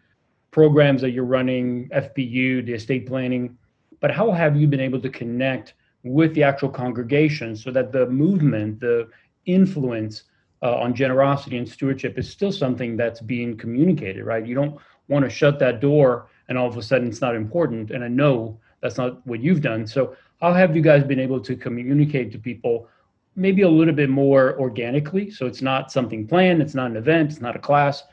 programs 0.51 1.01
that 1.01 1.11
you're 1.11 1.25
running, 1.25 1.89
FPU, 1.89 2.63
the 2.63 2.73
estate 2.73 3.07
planning, 3.07 3.57
but 3.99 4.11
how 4.11 4.31
have 4.31 4.55
you 4.55 4.67
been 4.67 4.79
able 4.79 5.01
to 5.01 5.09
connect 5.09 5.73
with 6.03 6.33
the 6.35 6.43
actual 6.43 6.69
congregation 6.69 7.55
so 7.55 7.71
that 7.71 7.91
the 7.91 8.05
movement, 8.07 8.79
the 8.79 9.09
influence 9.45 10.23
uh, 10.61 10.75
on 10.75 10.93
generosity 10.93 11.57
and 11.57 11.67
stewardship 11.67 12.19
is 12.19 12.29
still 12.29 12.51
something 12.51 12.95
that's 12.95 13.19
being 13.19 13.57
communicated, 13.57 14.23
right? 14.25 14.45
You 14.45 14.53
don't 14.53 14.77
want 15.07 15.23
to 15.25 15.29
shut 15.29 15.57
that 15.59 15.79
door 15.79 16.27
and 16.49 16.57
all 16.57 16.67
of 16.67 16.77
a 16.77 16.83
sudden 16.83 17.07
it's 17.07 17.21
not 17.21 17.35
important. 17.35 17.89
And 17.89 18.03
I 18.03 18.07
know 18.09 18.59
that's 18.81 18.97
not 18.97 19.25
what 19.25 19.41
you've 19.41 19.61
done. 19.61 19.85
So, 19.87 20.15
how 20.41 20.53
have 20.53 20.75
you 20.75 20.81
guys 20.81 21.03
been 21.03 21.19
able 21.19 21.39
to 21.41 21.55
communicate 21.55 22.31
to 22.31 22.39
people 22.39 22.87
maybe 23.35 23.61
a 23.63 23.69
little 23.69 23.93
bit 23.93 24.09
more 24.09 24.59
organically? 24.59 25.31
So, 25.31 25.45
it's 25.45 25.61
not 25.61 25.91
something 25.91 26.27
planned, 26.27 26.61
it's 26.61 26.75
not 26.75 26.91
an 26.91 26.97
event, 26.97 27.31
it's 27.31 27.41
not 27.41 27.55
a 27.55 27.59
class, 27.59 28.03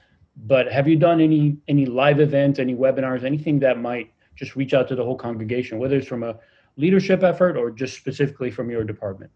but 0.47 0.71
have 0.71 0.87
you 0.87 0.97
done 0.97 1.21
any 1.21 1.57
any 1.69 1.87
live 1.87 2.21
events, 2.21 2.59
any 2.59 2.75
webinars, 2.75 3.25
anything 3.25 3.59
that 3.61 3.81
might 3.81 4.13
just 4.35 4.55
reach 4.57 4.75
out 4.75 4.87
to 4.89 4.95
the 4.95 5.03
whole 5.03 5.17
congregation, 5.17 5.79
whether 5.79 5.97
it's 5.97 6.07
from 6.07 6.23
a 6.23 6.37
leadership 6.77 7.23
effort 7.23 7.57
or 7.57 7.71
just 7.71 7.97
specifically 7.97 8.51
from 8.51 8.71
your 8.71 8.85
department? 8.85 9.31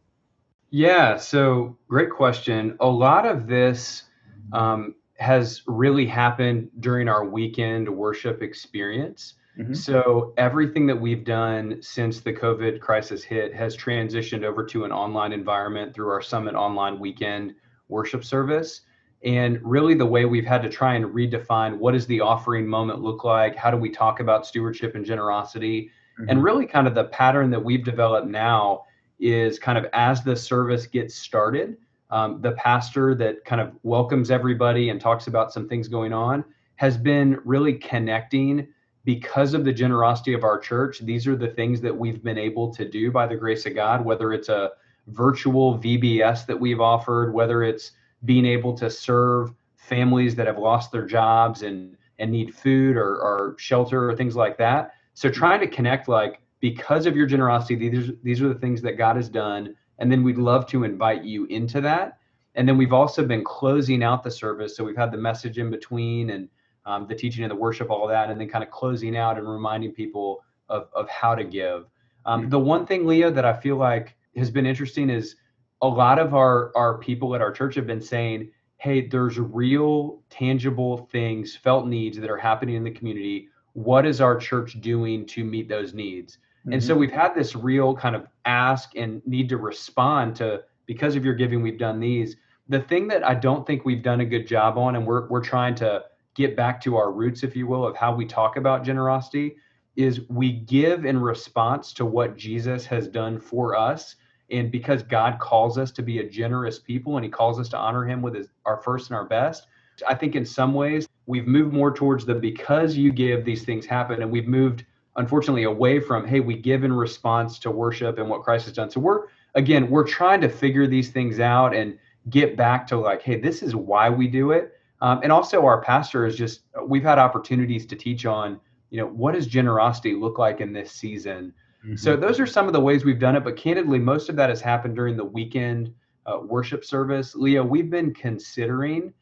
Yeah, 0.71 1.17
so 1.17 1.77
great 1.89 2.11
question. 2.11 2.77
A 2.81 2.87
lot 2.87 3.27
of 3.27 3.47
this 3.49 4.05
um, 4.53 4.95
has 5.19 5.63
really 5.67 6.07
happened 6.07 6.71
during 6.81 7.09
our 7.09 7.25
weekend 7.25 7.89
worship 7.89 8.43
experience. 8.43 9.35
Mm-hmm. 9.61 9.75
So 9.75 10.33
everything 10.39 10.87
that 10.87 10.99
we've 10.99 11.25
done 11.25 11.79
since 11.83 12.21
the 12.21 12.33
COVID 12.33 12.81
crisis 12.81 13.23
hit 13.23 13.55
has 13.55 13.77
transitioned 13.77 14.43
over 14.43 14.65
to 14.67 14.85
an 14.85 14.93
online 14.93 15.33
environment 15.33 15.95
through 15.95 16.09
our 16.09 16.23
Summit 16.23 16.55
Online 16.55 16.99
Weekend 16.99 17.55
worship 17.89 18.25
service 18.25 18.83
and 19.23 19.61
really 19.63 19.95
the 19.95 20.07
way 20.07 20.25
we've 20.25 20.47
had 20.47 20.63
to 20.63 20.69
try 20.69 20.95
and 20.95 21.05
redefine 21.07 21.77
what 21.77 21.93
does 21.93 22.07
the 22.07 22.21
offering 22.21 22.67
moment 22.67 23.03
look 23.03 23.25
like 23.25 23.55
how 23.55 23.71
do 23.71 23.77
we 23.77 23.91
talk 23.91 24.21
about 24.21 24.47
stewardship 24.47 24.95
and 24.95 25.05
generosity 25.05 25.91
mm-hmm. 26.19 26.31
and 26.31 26.43
really 26.43 26.65
kind 26.65 26.87
of 26.87 26.95
the 26.95 27.05
pattern 27.05 27.51
that 27.51 27.63
we've 27.63 27.85
developed 27.85 28.29
now 28.29 28.83
is 29.19 29.59
kind 29.59 29.77
of 29.77 29.87
as 29.93 30.23
the 30.23 30.35
service 30.35 30.87
gets 30.87 31.15
started 31.15 31.77
um, 32.11 32.41
the 32.41 32.53
pastor 32.53 33.15
that 33.15 33.45
kind 33.45 33.61
of 33.61 33.73
welcomes 33.83 34.31
everybody 34.31 34.89
and 34.89 35.01
talks 35.01 35.27
about 35.27 35.53
some 35.53 35.69
things 35.69 35.87
going 35.87 36.13
on 36.13 36.43
has 36.77 36.97
been 36.97 37.39
really 37.45 37.75
connecting 37.75 38.67
because 39.15 39.55
of 39.55 39.65
the 39.65 39.73
generosity 39.73 40.33
of 40.35 40.45
our 40.45 40.59
church 40.59 41.01
these 41.01 41.27
are 41.27 41.37
the 41.37 41.53
things 41.59 41.81
that 41.81 41.97
we've 42.03 42.23
been 42.23 42.39
able 42.39 42.67
to 42.79 42.85
do 42.89 43.11
by 43.11 43.27
the 43.27 43.37
grace 43.37 43.65
of 43.67 43.75
god 43.75 44.05
whether 44.05 44.33
it's 44.33 44.49
a 44.49 44.71
virtual 45.09 45.79
vbs 45.79 46.47
that 46.47 46.59
we've 46.65 46.81
offered 46.81 47.33
whether 47.33 47.63
it's 47.63 47.93
being 48.25 48.47
able 48.47 48.73
to 48.77 48.89
serve 48.91 49.53
families 49.77 50.35
that 50.37 50.47
have 50.47 50.59
lost 50.59 50.93
their 50.93 51.07
jobs 51.07 51.63
and 51.63 51.97
and 52.21 52.31
need 52.31 52.55
food 52.55 52.97
or, 52.97 53.17
or 53.17 53.57
shelter 53.59 54.09
or 54.09 54.15
things 54.15 54.37
like 54.37 54.57
that. 54.59 54.95
So 55.15 55.29
trying 55.29 55.61
to 55.61 55.67
connect 55.67 56.07
like 56.07 56.41
because 56.61 57.07
of 57.07 57.17
your 57.17 57.27
generosity, 57.27 57.89
these 57.89 58.13
these 58.23 58.43
are 58.43 58.49
the 58.49 58.61
things 58.61 58.81
that 58.83 58.99
God 58.99 59.17
has 59.17 59.29
done, 59.29 59.75
and 59.99 60.13
then 60.13 60.23
we'd 60.23 60.39
love 60.39 60.67
to 60.69 60.85
invite 60.85 61.25
you 61.25 61.47
into 61.47 61.81
that. 61.81 62.19
And 62.55 62.69
then 62.69 62.77
we've 62.77 62.93
also 62.93 63.25
been 63.25 63.45
closing 63.45 64.03
out 64.03 64.23
the 64.23 64.31
service, 64.31 64.77
so 64.77 64.85
we've 64.85 64.97
had 64.97 65.13
the 65.13 65.19
message 65.19 65.59
in 65.59 65.71
between 65.71 66.31
and 66.31 66.49
um, 66.87 67.07
the 67.09 67.15
teaching 67.15 67.45
and 67.45 67.51
the 67.51 67.57
worship, 67.57 67.91
all 67.91 68.07
that, 68.09 68.31
and 68.31 68.41
then 68.41 68.49
kind 68.49 68.65
of 68.65 68.71
closing 68.71 69.17
out 69.17 69.39
and 69.39 69.49
reminding 69.49 69.93
people 69.93 70.43
of 70.69 70.89
of 70.95 71.09
how 71.09 71.35
to 71.35 71.45
give. 71.45 71.87
Um, 72.27 72.43
mm-hmm. 72.43 72.51
The 72.51 72.59
one 72.59 72.87
thing, 72.87 73.07
Leo, 73.07 73.31
that 73.31 73.45
I 73.45 73.53
feel 73.53 73.77
like 73.77 74.17
has 74.37 74.51
been 74.51 74.67
interesting 74.67 75.11
is 75.11 75.37
a 75.83 75.89
lot 75.89 76.19
of 76.19 76.35
our 76.35 76.73
our 76.77 76.99
people 76.99 77.35
at 77.35 77.41
our 77.41 77.53
church 77.53 77.75
have 77.75 77.87
been 77.87 78.01
saying 78.01 78.51
hey 78.79 79.07
there's 79.07 79.39
real 79.39 80.23
tangible 80.31 81.09
things 81.13 81.57
felt 81.57 81.87
needs 81.87 82.19
that 82.19 82.31
are 82.31 82.37
happening 82.37 82.77
in 82.77 82.85
the 82.85 82.91
community 82.91 83.49
what 83.73 84.07
is 84.07 84.21
our 84.21 84.37
church 84.37 84.81
doing 84.81 85.25
to 85.27 85.45
meet 85.45 85.69
those 85.69 85.95
needs 85.95 86.39
mm-hmm. 86.61 86.73
and 86.73 86.83
so 86.83 86.93
mm-hmm. 86.93 87.01
we've 87.01 87.13
had 87.13 87.35
this 87.35 87.55
real 87.55 87.95
kind 87.95 88.15
of 88.15 88.27
ask 88.45 88.97
and 88.97 89.23
need 89.27 89.49
to 89.49 89.57
respond 89.57 90.37
to 90.37 90.63
because 90.87 91.17
of 91.17 91.25
your 91.25 91.35
giving 91.35 91.63
we've 91.63 91.79
done 91.79 92.01
these 92.01 92.37
the 92.69 92.81
thing 92.81 93.09
that 93.09 93.27
i 93.27 93.35
don't 93.35 93.67
think 93.67 93.85
we've 93.85 94.03
done 94.03 94.21
a 94.21 94.25
good 94.25 94.47
job 94.47 94.77
on 94.77 94.97
and 94.97 95.07
we're, 95.07 95.29
we're 95.29 95.43
trying 95.43 95.75
to 95.75 96.03
get 96.35 96.57
back 96.57 96.81
to 96.81 96.97
our 96.97 97.13
roots 97.13 97.43
if 97.43 97.57
you 97.57 97.67
will 97.67 97.87
of 97.87 97.97
how 97.97 98.15
we 98.15 98.25
talk 98.25 98.57
about 98.57 98.85
generosity 98.85 99.57
is 99.97 100.21
we 100.29 100.53
give 100.53 101.05
in 101.05 101.19
response 101.19 101.93
to 101.93 102.07
what 102.07 102.37
jesus 102.37 102.87
has 102.87 103.09
done 103.09 103.39
for 103.39 103.77
us 103.77 104.17
and 104.51 104.71
because 104.71 105.03
God 105.03 105.39
calls 105.39 105.79
us 105.79 105.91
to 105.93 106.03
be 106.03 106.19
a 106.19 106.29
generous 106.29 106.79
people 106.79 107.17
and 107.17 107.25
he 107.25 107.31
calls 107.31 107.61
us 107.61 107.69
to 107.71 107.79
honor 107.79 108.05
him 108.05 108.21
with 108.21 108.35
his, 108.35 108.49
our 108.67 108.79
first 108.79 109.11
and 109.11 109.17
our 109.17 109.25
best, 109.25 109.67
I 110.09 110.15
think 110.15 110.35
in 110.35 110.45
some 110.45 110.75
ways 110.75 111.09
we've 111.27 111.47
moved 111.47 111.73
more 111.73 111.93
towards 111.93 112.25
the 112.25 112.35
because 112.35 112.97
you 112.97 113.13
give 113.13 113.45
these 113.45 113.65
things 113.65 113.87
happen 113.87 114.23
and 114.23 114.31
we've 114.31 114.49
moved 114.49 114.85
unfortunately 115.17 115.65
away 115.65 116.01
from 116.01 116.27
hey 116.27 116.41
we 116.41 116.57
give 116.57 116.85
in 116.85 116.93
response 116.93 117.59
to 117.59 117.71
worship 117.71 118.19
and 118.19 118.29
what 118.29 118.43
Christ 118.43 118.65
has 118.67 118.75
done. 118.75 118.91
So 118.91 119.01
we're 119.01 119.27
again 119.55 119.91
we're 119.91 120.07
trying 120.07 120.41
to 120.41 120.49
figure 120.49 120.87
these 120.87 121.11
things 121.11 121.39
out 121.39 121.75
and 121.75 121.99
get 122.31 122.57
back 122.57 122.87
to 122.89 122.97
like 122.97 123.23
hey 123.23 123.39
this 123.39 123.63
is 123.63 123.77
why 123.77 124.09
we 124.09 124.27
do 124.27 124.53
it. 124.53 124.73
Um, 125.01 125.21
and 125.23 125.33
also 125.33 125.65
our 125.65 125.81
pastor 125.81 126.27
is 126.27 126.37
just 126.37 126.63
we've 126.87 127.03
had 127.03 127.19
opportunities 127.19 127.87
to 127.87 127.97
teach 127.97 128.27
on 128.27 128.61
you 128.91 128.99
know 128.99 129.07
what 129.07 129.35
does 129.35 129.47
generosity 129.47 130.15
look 130.15 130.39
like 130.39 130.61
in 130.61 130.73
this 130.73 130.93
season 130.93 131.55
Mm-hmm. 131.85 131.97
So 131.97 132.17
those 132.17 132.39
are 132.39 132.47
some 132.47 132.67
of 132.67 132.73
the 132.73 132.81
ways 132.81 133.05
we've 133.05 133.19
done 133.19 133.37
it. 133.37 133.45
But 133.45 133.57
candidly, 133.57 133.99
most 133.99 134.29
of 134.29 134.37
that 134.37 134.51
has 134.51 134.61
happened 134.61 134.97
during 134.97 135.17
the 135.17 135.25
weekend 135.25 135.93
uh, 136.27 136.41
worship 136.43 136.85
service. 136.85 137.35
Leo, 137.35 137.65
we've 137.65 137.91
been 137.91 138.13
considering 138.13 139.15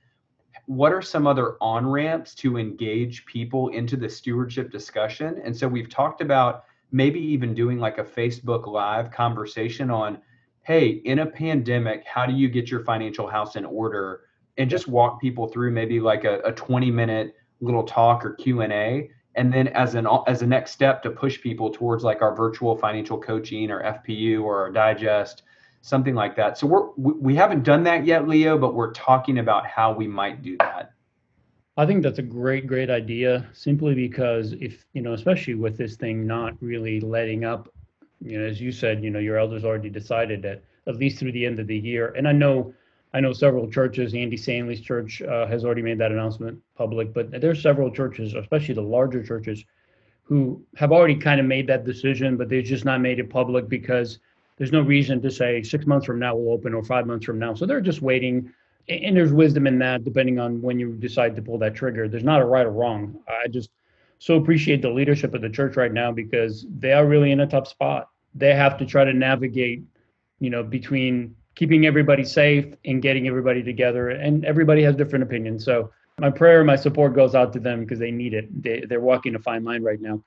what 0.67 0.93
are 0.93 1.01
some 1.01 1.27
other 1.27 1.57
on 1.61 1.87
ramps 1.87 2.35
to 2.35 2.59
engage 2.59 3.25
people 3.27 3.69
into 3.69 3.97
the 3.97 4.09
stewardship 4.09 4.71
discussion. 4.71 5.41
And 5.45 5.57
so 5.57 5.69
we've 5.69 5.89
talked 5.89 6.21
about 6.21 6.65
maybe 6.91 7.21
even 7.21 7.55
doing 7.55 7.79
like 7.79 7.99
a 7.99 8.05
Facebook 8.05 8.67
Live 8.67 9.11
conversation 9.11 9.91
on, 9.91 10.19
hey, 10.63 10.89
in 10.89 11.21
a 11.21 11.27
pandemic, 11.27 12.05
how 12.07 12.27
do 12.27 12.33
you 12.33 12.49
get 12.49 12.71
your 12.71 12.81
financial 12.85 13.29
house 13.29 13.57
in 13.57 13.65
order? 13.65 14.23
And 14.59 14.69
just 14.69 14.89
walk 14.89 15.21
people 15.21 15.49
through 15.49 15.71
maybe 15.71 16.01
like 16.01 16.25
a, 16.25 16.41
a 16.41 16.53
20 16.53 16.91
minute 16.91 17.37
little 17.61 17.85
talk 17.85 18.25
or 18.25 18.33
Q 18.35 18.63
and 18.63 18.73
A. 18.73 19.11
And 19.35 19.53
then 19.53 19.69
as 19.69 19.95
an 19.95 20.07
as 20.27 20.43
a 20.43 20.47
next 20.47 20.73
step 20.73 21.03
to 21.05 21.11
push 21.11 21.41
people 21.41 21.71
towards 21.71 22.03
like 22.03 22.23
our 22.23 22.35
virtual 22.35 22.77
financial 22.77 23.19
coaching 23.21 23.71
or 23.71 23.83
FPU 23.83 24.43
or 24.43 24.63
our 24.63 24.71
digest 24.73 25.43
something 25.81 26.15
like 26.15 26.37
that. 26.37 26.59
So 26.59 26.67
we're 26.67 26.91
we 26.97 27.35
haven't 27.35 27.63
done 27.63 27.83
that 27.85 28.05
yet 28.05 28.29
leo 28.29 28.59
but 28.59 28.75
we're 28.75 28.93
talking 28.93 29.39
about 29.39 29.67
how 29.67 29.93
we 29.93 30.07
might 30.07 30.43
do 30.43 30.57
that. 30.59 30.93
I 31.77 31.87
think 31.87 32.03
that's 32.03 32.19
a 32.19 32.23
great 32.23 32.67
great 32.67 32.91
idea 32.91 33.47
simply 33.53 33.95
because 33.95 34.53
if 34.55 34.85
you 34.93 35.03
know 35.03 35.13
especially 35.13 35.55
with 35.55 35.77
this 35.77 35.97
thing 35.97 36.27
not 36.27 36.55
really 36.61 37.01
letting 37.01 37.45
up 37.45 37.69
you 38.21 38.39
know 38.39 38.47
as 38.47 38.61
you 38.61 38.73
said 38.73 39.03
you 39.03 39.11
know 39.11 39.21
your 39.21 39.39
elders 39.39 39.65
already 39.65 39.89
decided 39.89 40.43
that 40.43 40.65
at 40.89 40.97
least 40.97 41.19
through 41.19 41.33
the 41.33 41.47
end 41.47 41.59
of 41.61 41.67
the 41.67 41.79
year. 41.79 42.13
And 42.17 42.27
i 42.27 42.33
know 42.33 42.75
I 43.15 43.21
know 43.21 43.33
several 43.33 43.71
churches. 43.71 44.15
Andy 44.15 44.37
Stanley's 44.37 44.81
church 44.81 45.23
uh, 45.23 45.47
has 45.47 45.65
already 45.65 45.83
made 45.83 45.99
that 45.99 46.13
announcement 46.13 46.61
public, 46.77 47.15
but 47.15 47.41
there's 47.41 47.63
several 47.63 47.91
churches, 47.91 48.35
especially 48.35 48.75
the 48.75 48.83
larger 48.83 49.23
churches, 49.23 49.65
who 50.25 50.63
have 50.77 50.93
already 50.93 51.17
kind 51.17 51.41
of 51.41 51.47
made 51.47 51.67
that 51.67 51.85
decision, 51.85 52.37
but 52.37 52.51
they've 52.51 52.65
just 52.65 52.85
not 52.85 53.01
made 53.01 53.19
it 53.19 53.31
public 53.31 53.67
because 53.69 54.19
there's 54.59 54.73
no 54.73 54.83
reason 54.83 55.23
to 55.23 55.31
say 55.31 55.63
six 55.63 55.87
months 55.87 56.05
from 56.05 56.19
now 56.19 56.37
we'll 56.37 56.53
open 56.53 56.75
or 56.75 56.85
five 56.85 57.07
months 57.07 57.25
from 57.25 57.39
now. 57.39 57.55
So 57.55 57.65
they're 57.65 57.81
just 57.81 58.03
waiting. 58.03 58.53
And 58.89 59.17
there's 59.17 59.33
wisdom 59.33 59.67
in 59.67 59.79
that, 59.79 60.05
depending 60.05 60.39
on 60.39 60.61
when 60.61 60.79
you 60.79 60.93
decide 60.93 61.37
to 61.37 61.43
pull 61.43 61.59
that 61.59 61.75
trigger. 61.75 62.09
There's 62.09 62.25
not 62.25 62.43
a 62.43 62.45
right 62.45 62.67
or 62.67 62.73
wrong. 62.73 63.21
I 63.27 63.49
just 63.49 63.71
so 64.19 64.37
appreciate 64.37 64.83
the 64.83 64.91
leadership 64.91 65.35
of 65.35 65.41
the 65.41 65.49
church 65.49 65.77
right 65.77 65.93
now 65.93 66.11
because 66.11 66.67
they 66.79 66.93
are 66.93 67.07
really 67.07 67.31
in 67.31 67.41
a 67.41 67.47
tough 67.47 67.69
spot. 67.69 68.09
They 68.35 68.55
have 68.55 68.77
to 68.79 68.87
try 68.87 69.05
to 69.05 69.13
navigate, 69.13 69.85
you 70.41 70.51
know, 70.51 70.63
between 70.63 71.37
keeping 71.59 71.87
everybody 71.87 72.25
safe 72.25 72.73
and 72.85 73.03
getting 73.03 73.27
everybody 73.27 73.65
together. 73.65 74.11
And 74.11 74.45
everybody 74.45 74.81
has 74.85 74.95
different 74.95 75.25
opinions. 75.25 75.65
So 75.65 75.91
my 76.21 76.31
prayer, 76.31 76.63
my 76.63 76.77
support 76.77 77.17
goes 77.17 77.35
out 77.35 77.53
to 77.55 77.59
them 77.59 77.81
because 77.81 77.99
they 77.99 78.13
need 78.13 78.33
it. 78.33 78.63
They, 78.63 78.85
they're 78.89 79.01
walking 79.01 79.35
a 79.35 79.41
fine 79.41 79.65
line 79.65 79.83
right 79.83 80.01
now. 80.01 80.23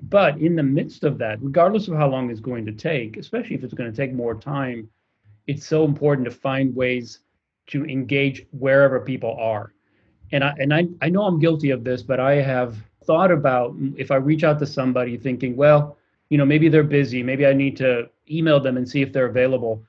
But 0.00 0.38
in 0.38 0.54
the 0.54 0.62
midst 0.62 1.02
of 1.02 1.18
that, 1.18 1.42
regardless 1.42 1.88
of 1.88 1.96
how 1.96 2.08
long 2.08 2.30
it's 2.30 2.38
going 2.38 2.64
to 2.66 2.72
take, 2.72 3.16
especially 3.16 3.56
if 3.56 3.64
it's 3.64 3.74
going 3.74 3.90
to 3.90 3.96
take 3.96 4.12
more 4.12 4.36
time, 4.36 4.88
it's 5.48 5.66
so 5.66 5.84
important 5.84 6.24
to 6.26 6.30
find 6.30 6.72
ways 6.76 7.18
to 7.68 7.84
engage 7.86 8.46
wherever 8.52 9.00
people 9.00 9.36
are. 9.40 9.72
And 10.30 10.44
I 10.44 10.54
and 10.60 10.72
I, 10.72 10.86
I 11.02 11.08
know 11.08 11.22
I'm 11.24 11.40
guilty 11.40 11.70
of 11.70 11.82
this, 11.82 12.04
but 12.04 12.20
I 12.20 12.34
have 12.34 12.76
thought 13.02 13.32
about 13.32 13.76
mm, 13.76 13.92
if 13.98 14.12
I 14.12 14.16
reach 14.16 14.44
out 14.44 14.60
to 14.60 14.66
somebody 14.66 15.16
thinking, 15.16 15.56
well, 15.56 15.96
you 16.28 16.38
know, 16.38 16.46
maybe 16.46 16.68
they're 16.68 16.84
busy, 16.84 17.24
maybe 17.24 17.44
I 17.44 17.54
need 17.54 17.76
to 17.78 18.08
email 18.30 18.60
them 18.60 18.76
and 18.76 18.88
see 18.88 19.02
if 19.02 19.12
they're 19.12 19.26
available. 19.26 19.82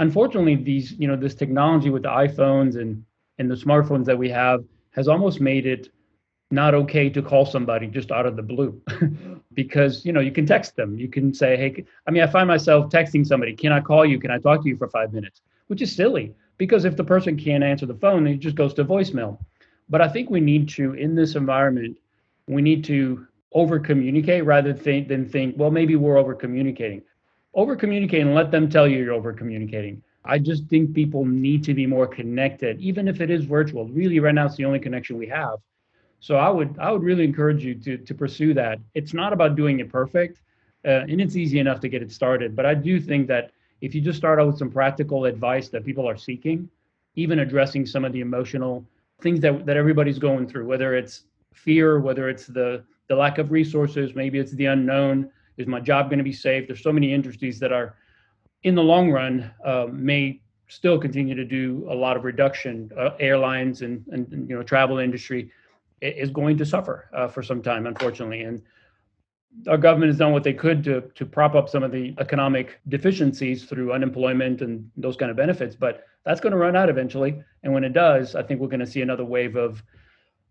Unfortunately, 0.00 0.56
these, 0.56 0.92
you 0.92 1.06
know, 1.06 1.14
this 1.14 1.34
technology 1.34 1.90
with 1.90 2.02
the 2.02 2.08
iPhones 2.08 2.80
and 2.80 3.04
and 3.38 3.50
the 3.50 3.54
smartphones 3.54 4.04
that 4.06 4.18
we 4.18 4.28
have 4.28 4.64
has 4.90 5.08
almost 5.08 5.40
made 5.40 5.66
it 5.66 5.88
not 6.50 6.74
okay 6.74 7.08
to 7.08 7.22
call 7.22 7.46
somebody 7.46 7.86
just 7.86 8.10
out 8.10 8.26
of 8.26 8.36
the 8.36 8.42
blue. 8.42 8.80
Because 9.54 10.06
you 10.06 10.12
know 10.12 10.20
you 10.20 10.30
can 10.30 10.46
text 10.46 10.76
them. 10.76 10.96
You 10.96 11.08
can 11.08 11.34
say 11.34 11.56
hey 11.56 11.84
i 12.06 12.10
mean 12.12 12.22
i 12.22 12.26
find 12.26 12.46
myself 12.46 12.88
texting 12.88 13.26
somebody 13.26 13.52
can 13.54 13.72
i 13.72 13.80
call 13.80 14.06
you? 14.06 14.18
Can 14.18 14.30
i 14.30 14.38
talk 14.38 14.62
to 14.62 14.68
you 14.68 14.76
for 14.76 14.88
five 14.88 15.12
minutes? 15.12 15.42
Which 15.66 15.82
is 15.82 15.94
silly 15.94 16.34
because 16.56 16.84
if 16.84 16.96
the 16.96 17.04
person 17.04 17.36
can't 17.36 17.64
answer 17.64 17.84
the 17.84 18.00
phone 18.04 18.26
it 18.26 18.38
just 18.38 18.56
goes 18.56 18.74
to 18.74 18.84
voicemail. 18.84 19.38
But 19.88 20.00
i 20.00 20.08
think 20.08 20.30
we 20.30 20.40
need 20.40 20.68
to 20.76 20.94
in 20.94 21.14
this 21.16 21.34
environment 21.34 21.98
we 22.46 22.62
need 22.62 22.84
to 22.84 23.26
over 23.52 23.80
communicate 23.80 24.44
rather 24.44 24.72
than, 24.72 25.08
than 25.08 25.28
think 25.28 25.56
well 25.58 25.72
maybe 25.72 25.96
we're 25.96 26.16
over 26.22 26.34
communicating 26.34 27.02
over 27.54 27.76
communicate 27.76 28.22
and 28.22 28.34
let 28.34 28.50
them 28.50 28.68
tell 28.68 28.86
you 28.86 28.98
you're 28.98 29.12
over 29.12 29.32
communicating 29.32 30.02
I 30.24 30.38
just 30.38 30.66
think 30.66 30.94
people 30.94 31.24
need 31.24 31.64
to 31.64 31.74
be 31.74 31.86
more 31.86 32.06
connected, 32.06 32.78
even 32.80 33.08
if 33.08 33.20
it 33.20 33.30
is 33.30 33.44
virtual. 33.44 33.86
Really, 33.88 34.20
right 34.20 34.34
now, 34.34 34.46
it's 34.46 34.56
the 34.56 34.64
only 34.64 34.78
connection 34.78 35.16
we 35.16 35.26
have. 35.28 35.58
So 36.20 36.36
I 36.36 36.50
would 36.50 36.78
I 36.78 36.92
would 36.92 37.02
really 37.02 37.24
encourage 37.24 37.64
you 37.64 37.74
to 37.76 37.96
to 37.96 38.14
pursue 38.14 38.52
that. 38.54 38.78
It's 38.94 39.14
not 39.14 39.32
about 39.32 39.56
doing 39.56 39.80
it 39.80 39.90
perfect, 39.90 40.42
uh, 40.84 41.06
and 41.08 41.20
it's 41.20 41.36
easy 41.36 41.58
enough 41.58 41.80
to 41.80 41.88
get 41.88 42.02
it 42.02 42.12
started. 42.12 42.54
But 42.54 42.66
I 42.66 42.74
do 42.74 43.00
think 43.00 43.28
that 43.28 43.52
if 43.80 43.94
you 43.94 44.02
just 44.02 44.18
start 44.18 44.38
out 44.38 44.46
with 44.46 44.58
some 44.58 44.70
practical 44.70 45.24
advice 45.24 45.70
that 45.70 45.84
people 45.86 46.06
are 46.06 46.18
seeking, 46.18 46.68
even 47.14 47.38
addressing 47.38 47.86
some 47.86 48.04
of 48.04 48.12
the 48.12 48.20
emotional 48.20 48.84
things 49.22 49.40
that 49.40 49.64
that 49.64 49.78
everybody's 49.78 50.18
going 50.18 50.46
through, 50.46 50.66
whether 50.66 50.94
it's 50.94 51.24
fear, 51.54 51.98
whether 51.98 52.28
it's 52.28 52.46
the 52.46 52.84
the 53.08 53.16
lack 53.16 53.38
of 53.38 53.50
resources, 53.50 54.14
maybe 54.14 54.38
it's 54.38 54.52
the 54.52 54.66
unknown. 54.66 55.30
Is 55.60 55.66
my 55.66 55.80
job 55.80 56.10
going 56.10 56.18
to 56.18 56.24
be 56.24 56.32
safe? 56.32 56.66
There's 56.66 56.82
so 56.82 56.92
many 56.92 57.12
industries 57.12 57.58
that 57.60 57.72
are 57.72 57.96
in 58.62 58.74
the 58.74 58.82
long 58.82 59.10
run 59.10 59.50
uh, 59.64 59.86
may 59.90 60.40
still 60.68 60.98
continue 60.98 61.34
to 61.34 61.44
do 61.44 61.86
a 61.90 61.94
lot 61.94 62.16
of 62.16 62.24
reduction. 62.24 62.90
Uh, 62.96 63.10
airlines 63.18 63.82
and, 63.82 64.04
and, 64.08 64.48
you 64.48 64.56
know 64.56 64.62
travel 64.62 64.98
industry 64.98 65.50
is 66.00 66.30
going 66.30 66.56
to 66.56 66.64
suffer 66.64 67.10
uh, 67.12 67.28
for 67.28 67.42
some 67.42 67.62
time, 67.62 67.86
unfortunately. 67.86 68.42
And 68.42 68.62
our 69.68 69.76
government 69.76 70.10
has 70.10 70.18
done 70.18 70.32
what 70.32 70.44
they 70.44 70.54
could 70.54 70.82
to 70.84 71.02
to 71.14 71.26
prop 71.26 71.54
up 71.54 71.68
some 71.68 71.82
of 71.82 71.92
the 71.92 72.14
economic 72.18 72.80
deficiencies 72.88 73.64
through 73.64 73.92
unemployment 73.92 74.62
and 74.62 74.90
those 74.96 75.16
kind 75.16 75.30
of 75.30 75.36
benefits, 75.36 75.76
but 75.76 76.04
that's 76.24 76.40
going 76.40 76.52
to 76.52 76.58
run 76.58 76.76
out 76.76 76.88
eventually. 76.88 77.42
And 77.62 77.72
when 77.72 77.84
it 77.84 77.92
does, 77.92 78.34
I 78.34 78.42
think 78.42 78.60
we're 78.60 78.68
going 78.68 78.80
to 78.80 78.86
see 78.86 79.02
another 79.02 79.24
wave 79.24 79.56
of 79.56 79.82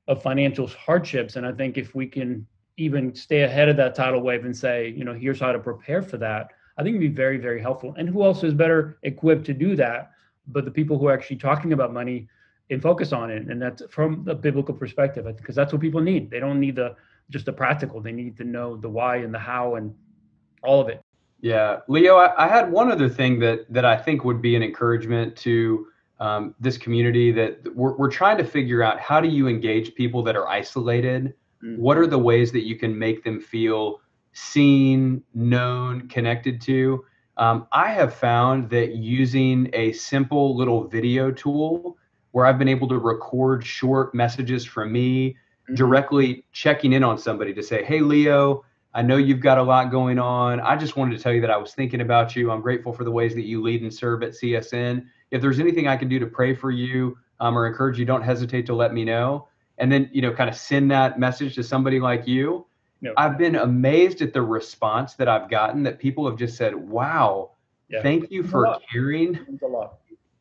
of 0.07 0.21
financial 0.21 0.67
hardships. 0.67 1.35
And 1.35 1.45
I 1.45 1.51
think 1.51 1.77
if 1.77 1.95
we 1.95 2.07
can 2.07 2.45
even 2.79 3.13
stay 3.13 3.41
ahead 3.41 3.69
of 3.69 3.77
that 3.77 3.95
tidal 3.95 4.21
wave 4.21 4.45
and 4.45 4.55
say, 4.55 4.89
you 4.89 5.03
know, 5.03 5.13
here's 5.13 5.39
how 5.39 5.51
to 5.51 5.59
prepare 5.59 6.01
for 6.01 6.17
that 6.17 6.51
I 6.79 6.83
think 6.83 6.95
it'd 6.95 7.01
be 7.01 7.13
very, 7.13 7.37
very 7.37 7.61
helpful. 7.61 7.93
And 7.97 8.07
who 8.07 8.23
else 8.23 8.41
is 8.41 8.53
better 8.53 8.99
equipped 9.03 9.45
to 9.47 9.53
do 9.53 9.75
that? 9.75 10.11
But 10.47 10.63
the 10.63 10.71
people 10.71 10.97
who 10.97 11.07
are 11.07 11.13
actually 11.13 11.35
talking 11.35 11.73
about 11.73 11.91
money 11.91 12.29
and 12.69 12.81
focus 12.81 13.11
on 13.11 13.29
it. 13.29 13.47
And 13.49 13.61
that's 13.61 13.83
from 13.89 14.25
a 14.29 14.33
biblical 14.33 14.73
perspective, 14.73 15.25
because 15.35 15.55
that's 15.55 15.73
what 15.73 15.81
people 15.81 15.99
need. 15.99 16.31
They 16.31 16.39
don't 16.39 16.59
need 16.59 16.77
the 16.77 16.95
just 17.29 17.45
the 17.45 17.53
practical. 17.53 17.99
They 17.99 18.13
need 18.13 18.37
to 18.37 18.45
know 18.45 18.77
the 18.77 18.87
why 18.87 19.17
and 19.17 19.33
the 19.33 19.39
how 19.39 19.75
and 19.75 19.93
all 20.63 20.79
of 20.79 20.87
it. 20.87 21.03
Yeah, 21.41 21.81
Leo, 21.89 22.15
I, 22.15 22.45
I 22.45 22.47
had 22.47 22.71
one 22.71 22.89
other 22.89 23.09
thing 23.09 23.39
that 23.39 23.71
that 23.73 23.83
I 23.83 23.97
think 23.97 24.23
would 24.23 24.41
be 24.41 24.55
an 24.55 24.63
encouragement 24.63 25.35
to 25.37 25.87
um, 26.21 26.55
this 26.61 26.77
community 26.77 27.31
that 27.33 27.75
we're, 27.75 27.95
we're 27.97 28.11
trying 28.11 28.37
to 28.37 28.45
figure 28.45 28.81
out 28.83 29.01
how 29.01 29.19
do 29.19 29.27
you 29.27 29.49
engage 29.49 29.95
people 29.95 30.23
that 30.23 30.37
are 30.37 30.47
isolated? 30.47 31.33
Mm-hmm. 31.63 31.81
What 31.81 31.97
are 31.97 32.07
the 32.07 32.19
ways 32.19 32.51
that 32.53 32.65
you 32.65 32.77
can 32.77 32.97
make 32.97 33.23
them 33.23 33.39
feel 33.39 34.01
seen, 34.33 35.23
known, 35.33 36.07
connected 36.07 36.61
to. 36.61 37.05
Um, 37.37 37.67
I 37.71 37.91
have 37.91 38.13
found 38.13 38.69
that 38.69 38.95
using 38.95 39.69
a 39.73 39.91
simple 39.93 40.55
little 40.57 40.85
video 40.85 41.31
tool 41.31 41.97
where 42.31 42.45
I've 42.45 42.59
been 42.59 42.67
able 42.67 42.87
to 42.89 42.97
record 42.97 43.65
short 43.65 44.13
messages 44.13 44.65
from 44.65 44.91
me 44.91 45.31
mm-hmm. 45.31 45.75
directly 45.75 46.45
checking 46.51 46.93
in 46.93 47.03
on 47.03 47.17
somebody 47.17 47.53
to 47.53 47.63
say, 47.63 47.83
Hey, 47.83 48.01
Leo, 48.01 48.65
I 48.93 49.01
know 49.01 49.17
you've 49.17 49.39
got 49.39 49.57
a 49.57 49.63
lot 49.63 49.91
going 49.91 50.19
on. 50.19 50.59
I 50.59 50.75
just 50.75 50.97
wanted 50.97 51.15
to 51.15 51.23
tell 51.23 51.31
you 51.31 51.41
that 51.41 51.51
I 51.51 51.57
was 51.57 51.73
thinking 51.73 52.01
about 52.01 52.35
you. 52.35 52.51
I'm 52.51 52.61
grateful 52.61 52.91
for 52.91 53.03
the 53.03 53.11
ways 53.11 53.35
that 53.35 53.45
you 53.45 53.61
lead 53.61 53.83
and 53.83 53.93
serve 53.93 54.23
at 54.23 54.31
CSN. 54.31 55.05
If 55.31 55.41
there's 55.41 55.59
anything 55.59 55.87
I 55.87 55.95
can 55.95 56.09
do 56.09 56.17
to 56.19 56.25
pray 56.25 56.55
for 56.55 56.71
you 56.71 57.17
um, 57.39 57.57
or 57.57 57.67
encourage 57.67 57.99
you, 57.99 58.05
don't 58.05 58.23
hesitate 58.23 58.65
to 58.65 58.73
let 58.73 58.93
me 58.93 59.05
know. 59.05 59.47
And 59.79 59.91
then, 59.91 60.09
you 60.11 60.21
know, 60.21 60.33
kind 60.33 60.49
of 60.49 60.55
send 60.55 60.91
that 60.91 61.19
message 61.19 61.55
to 61.55 61.63
somebody 61.63 61.99
like 61.99 62.27
you 62.27 62.65
no. 63.01 63.13
I've 63.15 63.37
been 63.37 63.55
amazed 63.55 64.21
at 64.21 64.33
the 64.33 64.41
response 64.41 65.13
that 65.15 65.27
I've 65.27 65.49
gotten 65.49 65.83
that 65.83 65.99
people 65.99 66.27
have 66.29 66.37
just 66.37 66.57
said, 66.57 66.75
wow, 66.75 67.51
yeah. 67.89 68.01
thank 68.01 68.29
you 68.29 68.43
for 68.43 68.77
caring. 68.91 69.35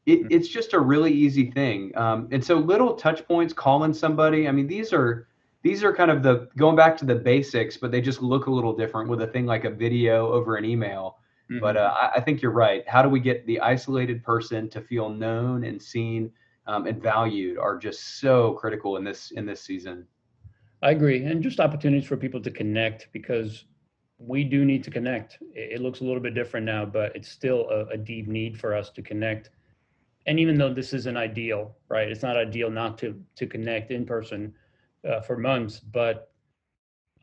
It, 0.06 0.20
mm-hmm. 0.20 0.26
it's 0.30 0.48
just 0.48 0.72
a 0.72 0.80
really 0.80 1.12
easy 1.12 1.50
thing. 1.50 1.96
Um, 1.96 2.28
and 2.32 2.44
so 2.44 2.56
little 2.56 2.94
touch 2.94 3.26
points, 3.28 3.52
calling 3.52 3.94
somebody. 3.94 4.48
I 4.48 4.52
mean, 4.52 4.66
these 4.66 4.92
are 4.92 5.28
these 5.62 5.84
are 5.84 5.94
kind 5.94 6.10
of 6.10 6.22
the 6.22 6.48
going 6.56 6.76
back 6.76 6.96
to 6.98 7.04
the 7.04 7.14
basics, 7.14 7.76
but 7.76 7.92
they 7.92 8.00
just 8.00 8.22
look 8.22 8.46
a 8.46 8.50
little 8.50 8.74
different 8.74 9.08
with 9.08 9.22
a 9.22 9.26
thing 9.26 9.46
like 9.46 9.64
a 9.64 9.70
video 9.70 10.32
over 10.32 10.56
an 10.56 10.64
email. 10.64 11.18
Mm-hmm. 11.50 11.60
But 11.60 11.76
uh, 11.76 11.94
I, 11.94 12.16
I, 12.16 12.20
think 12.20 12.42
you're 12.42 12.52
right. 12.52 12.86
How 12.86 13.02
do 13.02 13.08
we 13.08 13.20
get 13.20 13.46
the 13.46 13.58
isolated 13.60 14.22
person 14.22 14.68
to 14.70 14.82
feel 14.82 15.08
known 15.08 15.64
and 15.64 15.80
seen 15.80 16.30
um, 16.68 16.86
and 16.86 17.02
valued 17.02 17.58
are 17.58 17.76
just 17.76 18.20
so 18.20 18.52
critical 18.52 18.96
in 18.98 19.04
this 19.04 19.32
in 19.32 19.44
this 19.46 19.62
season. 19.62 20.06
I 20.82 20.92
agree. 20.92 21.24
And 21.24 21.42
just 21.42 21.58
opportunities 21.58 22.06
for 22.06 22.16
people 22.16 22.40
to 22.40 22.50
connect 22.50 23.08
because 23.12 23.64
we 24.18 24.44
do 24.44 24.64
need 24.64 24.84
to 24.84 24.90
connect. 24.90 25.38
It 25.54 25.80
looks 25.80 26.00
a 26.00 26.04
little 26.04 26.20
bit 26.20 26.34
different 26.34 26.66
now, 26.66 26.84
but 26.84 27.16
it's 27.16 27.28
still 27.28 27.68
a, 27.70 27.86
a 27.86 27.96
deep 27.96 28.28
need 28.28 28.60
for 28.60 28.74
us 28.74 28.90
to 28.90 29.02
connect. 29.02 29.50
And 30.26 30.38
even 30.38 30.58
though 30.58 30.72
this 30.72 30.92
isn't 30.92 31.16
ideal, 31.16 31.74
right? 31.88 32.08
It's 32.08 32.22
not 32.22 32.36
ideal 32.36 32.70
not 32.70 32.98
to 32.98 33.20
to 33.36 33.46
connect 33.46 33.90
in 33.90 34.04
person 34.04 34.54
uh, 35.08 35.20
for 35.20 35.36
months, 35.38 35.80
but 35.80 36.30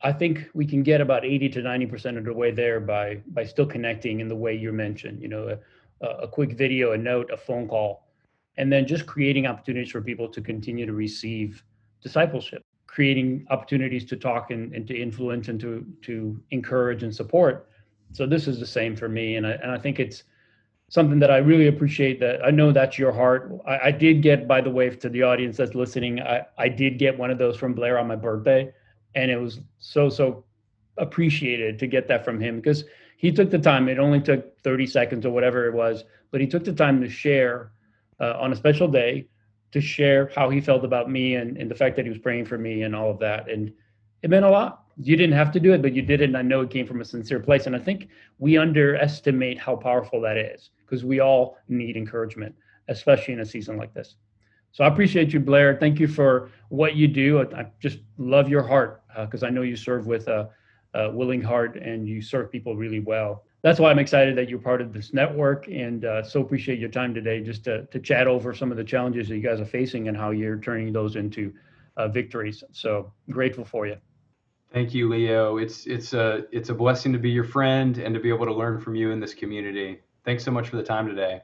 I 0.02 0.12
think 0.12 0.50
we 0.52 0.66
can 0.66 0.82
get 0.82 1.00
about 1.00 1.24
80 1.24 1.48
to 1.50 1.62
90 1.62 1.86
percent 1.86 2.18
of 2.18 2.24
the 2.24 2.34
way 2.34 2.50
there 2.50 2.80
by 2.80 3.22
by 3.28 3.44
still 3.44 3.66
connecting 3.66 4.18
in 4.20 4.28
the 4.28 4.36
way 4.36 4.54
you 4.54 4.72
mentioned. 4.72 5.22
You 5.22 5.28
know, 5.28 5.58
a, 6.00 6.06
a 6.06 6.28
quick 6.28 6.52
video, 6.52 6.92
a 6.92 6.98
note, 6.98 7.30
a 7.30 7.36
phone 7.36 7.68
call, 7.68 8.05
and 8.58 8.72
then 8.72 8.86
just 8.86 9.06
creating 9.06 9.46
opportunities 9.46 9.90
for 9.90 10.00
people 10.00 10.28
to 10.28 10.40
continue 10.40 10.86
to 10.86 10.92
receive 10.92 11.62
discipleship 12.02 12.64
creating 12.96 13.46
opportunities 13.50 14.06
to 14.06 14.16
talk 14.16 14.50
and, 14.50 14.72
and 14.74 14.86
to 14.86 14.96
influence 14.96 15.48
and 15.48 15.60
to 15.60 15.84
to 16.00 16.40
encourage 16.50 17.02
and 17.02 17.14
support. 17.14 17.68
So 18.12 18.26
this 18.26 18.48
is 18.48 18.58
the 18.58 18.66
same 18.66 18.96
for 18.96 19.06
me, 19.06 19.36
and 19.36 19.46
I 19.46 19.50
and 19.62 19.70
I 19.70 19.76
think 19.76 20.00
it's 20.00 20.24
something 20.88 21.18
that 21.18 21.30
I 21.30 21.36
really 21.36 21.66
appreciate. 21.66 22.20
That 22.20 22.42
I 22.42 22.50
know 22.50 22.72
that's 22.72 22.98
your 22.98 23.12
heart. 23.12 23.52
I, 23.66 23.88
I 23.88 23.90
did 23.90 24.22
get, 24.22 24.48
by 24.48 24.62
the 24.62 24.70
way, 24.70 24.88
to 24.88 25.08
the 25.10 25.22
audience 25.22 25.58
that's 25.58 25.74
listening, 25.74 26.20
I 26.20 26.46
I 26.56 26.68
did 26.70 26.98
get 26.98 27.18
one 27.18 27.30
of 27.30 27.36
those 27.36 27.58
from 27.58 27.74
Blair 27.74 27.98
on 27.98 28.06
my 28.06 28.16
birthday, 28.16 28.72
and 29.14 29.30
it 29.30 29.36
was 29.36 29.60
so 29.78 30.08
so 30.08 30.44
appreciated 30.96 31.78
to 31.80 31.86
get 31.86 32.08
that 32.08 32.24
from 32.24 32.40
him 32.40 32.56
because 32.56 32.84
he 33.18 33.30
took 33.30 33.50
the 33.50 33.58
time. 33.58 33.90
It 33.90 33.98
only 33.98 34.22
took 34.22 34.58
30 34.62 34.86
seconds 34.86 35.26
or 35.26 35.32
whatever 35.32 35.66
it 35.66 35.74
was, 35.74 36.04
but 36.30 36.40
he 36.40 36.46
took 36.46 36.64
the 36.64 36.72
time 36.72 37.02
to 37.02 37.10
share 37.10 37.72
uh, 38.20 38.34
on 38.38 38.52
a 38.52 38.56
special 38.56 38.88
day 38.88 39.26
to 39.72 39.80
share 39.80 40.30
how 40.34 40.48
he 40.48 40.60
felt 40.60 40.84
about 40.84 41.10
me 41.10 41.34
and, 41.34 41.56
and 41.56 41.70
the 41.70 41.74
fact 41.74 41.96
that 41.96 42.04
he 42.04 42.08
was 42.08 42.18
praying 42.18 42.46
for 42.46 42.58
me 42.58 42.82
and 42.82 42.94
all 42.94 43.10
of 43.10 43.18
that. 43.18 43.50
And 43.50 43.72
it 44.22 44.30
meant 44.30 44.44
a 44.44 44.50
lot. 44.50 44.84
You 44.98 45.16
didn't 45.16 45.34
have 45.36 45.52
to 45.52 45.60
do 45.60 45.72
it, 45.74 45.82
but 45.82 45.92
you 45.92 46.02
did 46.02 46.20
it. 46.20 46.24
And 46.24 46.36
I 46.36 46.42
know 46.42 46.62
it 46.62 46.70
came 46.70 46.86
from 46.86 47.00
a 47.00 47.04
sincere 47.04 47.40
place. 47.40 47.66
And 47.66 47.76
I 47.76 47.78
think 47.78 48.08
we 48.38 48.56
underestimate 48.56 49.58
how 49.58 49.76
powerful 49.76 50.20
that 50.22 50.36
is 50.38 50.70
because 50.84 51.04
we 51.04 51.20
all 51.20 51.58
need 51.68 51.96
encouragement. 51.96 52.54
especially 52.88 53.34
in 53.34 53.40
a 53.40 53.44
season 53.44 53.76
like 53.76 53.92
this. 53.94 54.16
So 54.72 54.84
I 54.84 54.88
appreciate 54.88 55.32
you, 55.32 55.40
Blair. 55.40 55.76
Thank 55.80 55.98
you 55.98 56.06
for 56.06 56.50
what 56.68 56.96
you 56.96 57.08
do. 57.08 57.40
I 57.40 57.66
just 57.80 57.98
love 58.18 58.48
your 58.48 58.62
heart 58.62 59.02
because 59.18 59.42
uh, 59.42 59.46
I 59.46 59.50
know 59.50 59.62
you 59.62 59.74
serve 59.74 60.06
with 60.06 60.28
a, 60.28 60.50
a, 60.94 61.10
willing 61.10 61.40
heart 61.40 61.76
and 61.76 62.06
you 62.06 62.20
serve 62.20 62.52
people 62.52 62.76
really 62.76 63.00
well. 63.00 63.45
That's 63.62 63.80
why 63.80 63.90
I'm 63.90 63.98
excited 63.98 64.36
that 64.36 64.48
you're 64.48 64.58
part 64.58 64.80
of 64.80 64.92
this 64.92 65.12
network 65.12 65.66
and 65.68 66.04
uh, 66.04 66.22
so 66.22 66.40
appreciate 66.40 66.78
your 66.78 66.90
time 66.90 67.14
today 67.14 67.42
just 67.42 67.64
to, 67.64 67.86
to 67.86 67.98
chat 67.98 68.28
over 68.28 68.54
some 68.54 68.70
of 68.70 68.76
the 68.76 68.84
challenges 68.84 69.28
that 69.28 69.36
you 69.36 69.42
guys 69.42 69.60
are 69.60 69.66
facing 69.66 70.08
and 70.08 70.16
how 70.16 70.30
you're 70.30 70.58
turning 70.58 70.92
those 70.92 71.16
into 71.16 71.52
uh, 71.96 72.08
victories. 72.08 72.62
So 72.72 73.12
grateful 73.30 73.64
for 73.64 73.86
you. 73.86 73.96
Thank 74.72 74.92
you, 74.94 75.08
Leo. 75.08 75.56
It's 75.56 75.86
it's 75.86 76.12
a 76.12 76.44
it's 76.52 76.68
a 76.68 76.74
blessing 76.74 77.12
to 77.12 77.18
be 77.18 77.30
your 77.30 77.44
friend 77.44 77.98
and 77.98 78.14
to 78.14 78.20
be 78.20 78.28
able 78.28 78.46
to 78.46 78.54
learn 78.54 78.80
from 78.80 78.94
you 78.94 79.10
in 79.10 79.20
this 79.20 79.32
community. 79.32 80.00
Thanks 80.24 80.44
so 80.44 80.50
much 80.50 80.68
for 80.68 80.76
the 80.76 80.82
time 80.82 81.06
today. 81.08 81.40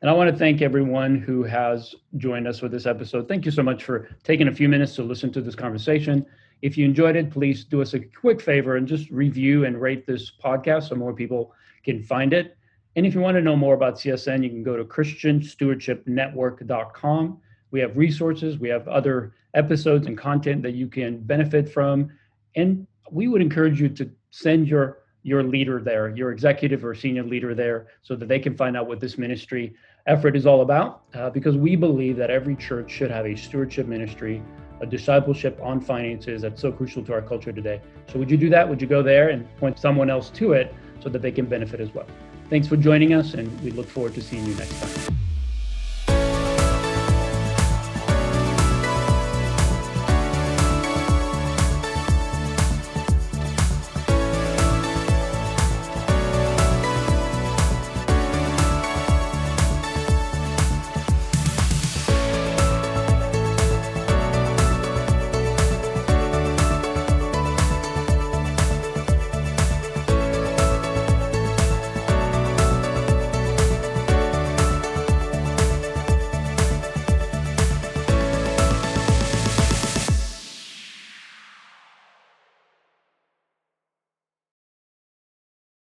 And 0.00 0.08
I 0.08 0.12
want 0.12 0.30
to 0.30 0.36
thank 0.36 0.62
everyone 0.62 1.16
who 1.16 1.42
has 1.42 1.94
joined 2.18 2.46
us 2.46 2.60
for 2.60 2.68
this 2.68 2.86
episode. 2.86 3.26
Thank 3.26 3.44
you 3.44 3.50
so 3.50 3.64
much 3.64 3.82
for 3.82 4.08
taking 4.22 4.46
a 4.46 4.54
few 4.54 4.68
minutes 4.68 4.94
to 4.96 5.02
listen 5.02 5.32
to 5.32 5.40
this 5.40 5.56
conversation. 5.56 6.24
If 6.62 6.76
you 6.76 6.84
enjoyed 6.84 7.16
it, 7.16 7.30
please 7.30 7.64
do 7.64 7.80
us 7.82 7.94
a 7.94 8.00
quick 8.00 8.40
favor 8.40 8.76
and 8.76 8.86
just 8.86 9.10
review 9.10 9.64
and 9.64 9.80
rate 9.80 10.06
this 10.06 10.30
podcast 10.42 10.88
so 10.88 10.96
more 10.96 11.12
people 11.12 11.52
can 11.84 12.02
find 12.02 12.32
it. 12.32 12.56
And 12.96 13.06
if 13.06 13.14
you 13.14 13.20
want 13.20 13.36
to 13.36 13.42
know 13.42 13.54
more 13.54 13.74
about 13.74 13.94
CSN, 13.94 14.42
you 14.42 14.50
can 14.50 14.64
go 14.64 14.76
to 14.76 14.84
christianstewardshipnetwork.com. 14.84 17.40
We 17.70 17.80
have 17.80 17.94
resources, 17.96 18.58
we 18.58 18.68
have 18.70 18.88
other 18.88 19.34
episodes 19.54 20.06
and 20.06 20.18
content 20.18 20.62
that 20.62 20.74
you 20.74 20.88
can 20.88 21.18
benefit 21.18 21.68
from. 21.68 22.10
And 22.56 22.88
we 23.10 23.28
would 23.28 23.40
encourage 23.40 23.80
you 23.80 23.88
to 23.90 24.10
send 24.30 24.66
your 24.68 24.98
your 25.24 25.42
leader 25.42 25.80
there, 25.80 26.14
your 26.16 26.30
executive 26.32 26.84
or 26.84 26.94
senior 26.94 27.24
leader 27.24 27.54
there, 27.54 27.88
so 28.02 28.14
that 28.16 28.28
they 28.28 28.38
can 28.38 28.56
find 28.56 28.76
out 28.76 28.86
what 28.86 29.00
this 29.00 29.18
ministry 29.18 29.74
effort 30.06 30.36
is 30.36 30.46
all 30.46 30.60
about. 30.62 31.02
Uh, 31.14 31.28
because 31.28 31.56
we 31.56 31.74
believe 31.76 32.16
that 32.16 32.30
every 32.30 32.56
church 32.56 32.90
should 32.90 33.10
have 33.10 33.26
a 33.26 33.36
stewardship 33.36 33.86
ministry, 33.86 34.42
a 34.80 34.86
discipleship 34.86 35.58
on 35.62 35.80
finances 35.80 36.42
that's 36.42 36.60
so 36.60 36.70
crucial 36.70 37.02
to 37.04 37.12
our 37.12 37.22
culture 37.22 37.52
today. 37.52 37.80
So, 38.12 38.18
would 38.18 38.30
you 38.30 38.36
do 38.36 38.48
that? 38.50 38.68
Would 38.68 38.80
you 38.80 38.88
go 38.88 39.02
there 39.02 39.30
and 39.30 39.46
point 39.58 39.78
someone 39.78 40.10
else 40.10 40.30
to 40.30 40.52
it 40.52 40.74
so 41.00 41.08
that 41.08 41.22
they 41.22 41.32
can 41.32 41.46
benefit 41.46 41.80
as 41.80 41.92
well? 41.94 42.06
Thanks 42.50 42.66
for 42.66 42.76
joining 42.76 43.12
us, 43.12 43.34
and 43.34 43.48
we 43.60 43.70
look 43.70 43.88
forward 43.88 44.14
to 44.14 44.22
seeing 44.22 44.46
you 44.46 44.54
next 44.54 44.80
time. 44.80 45.27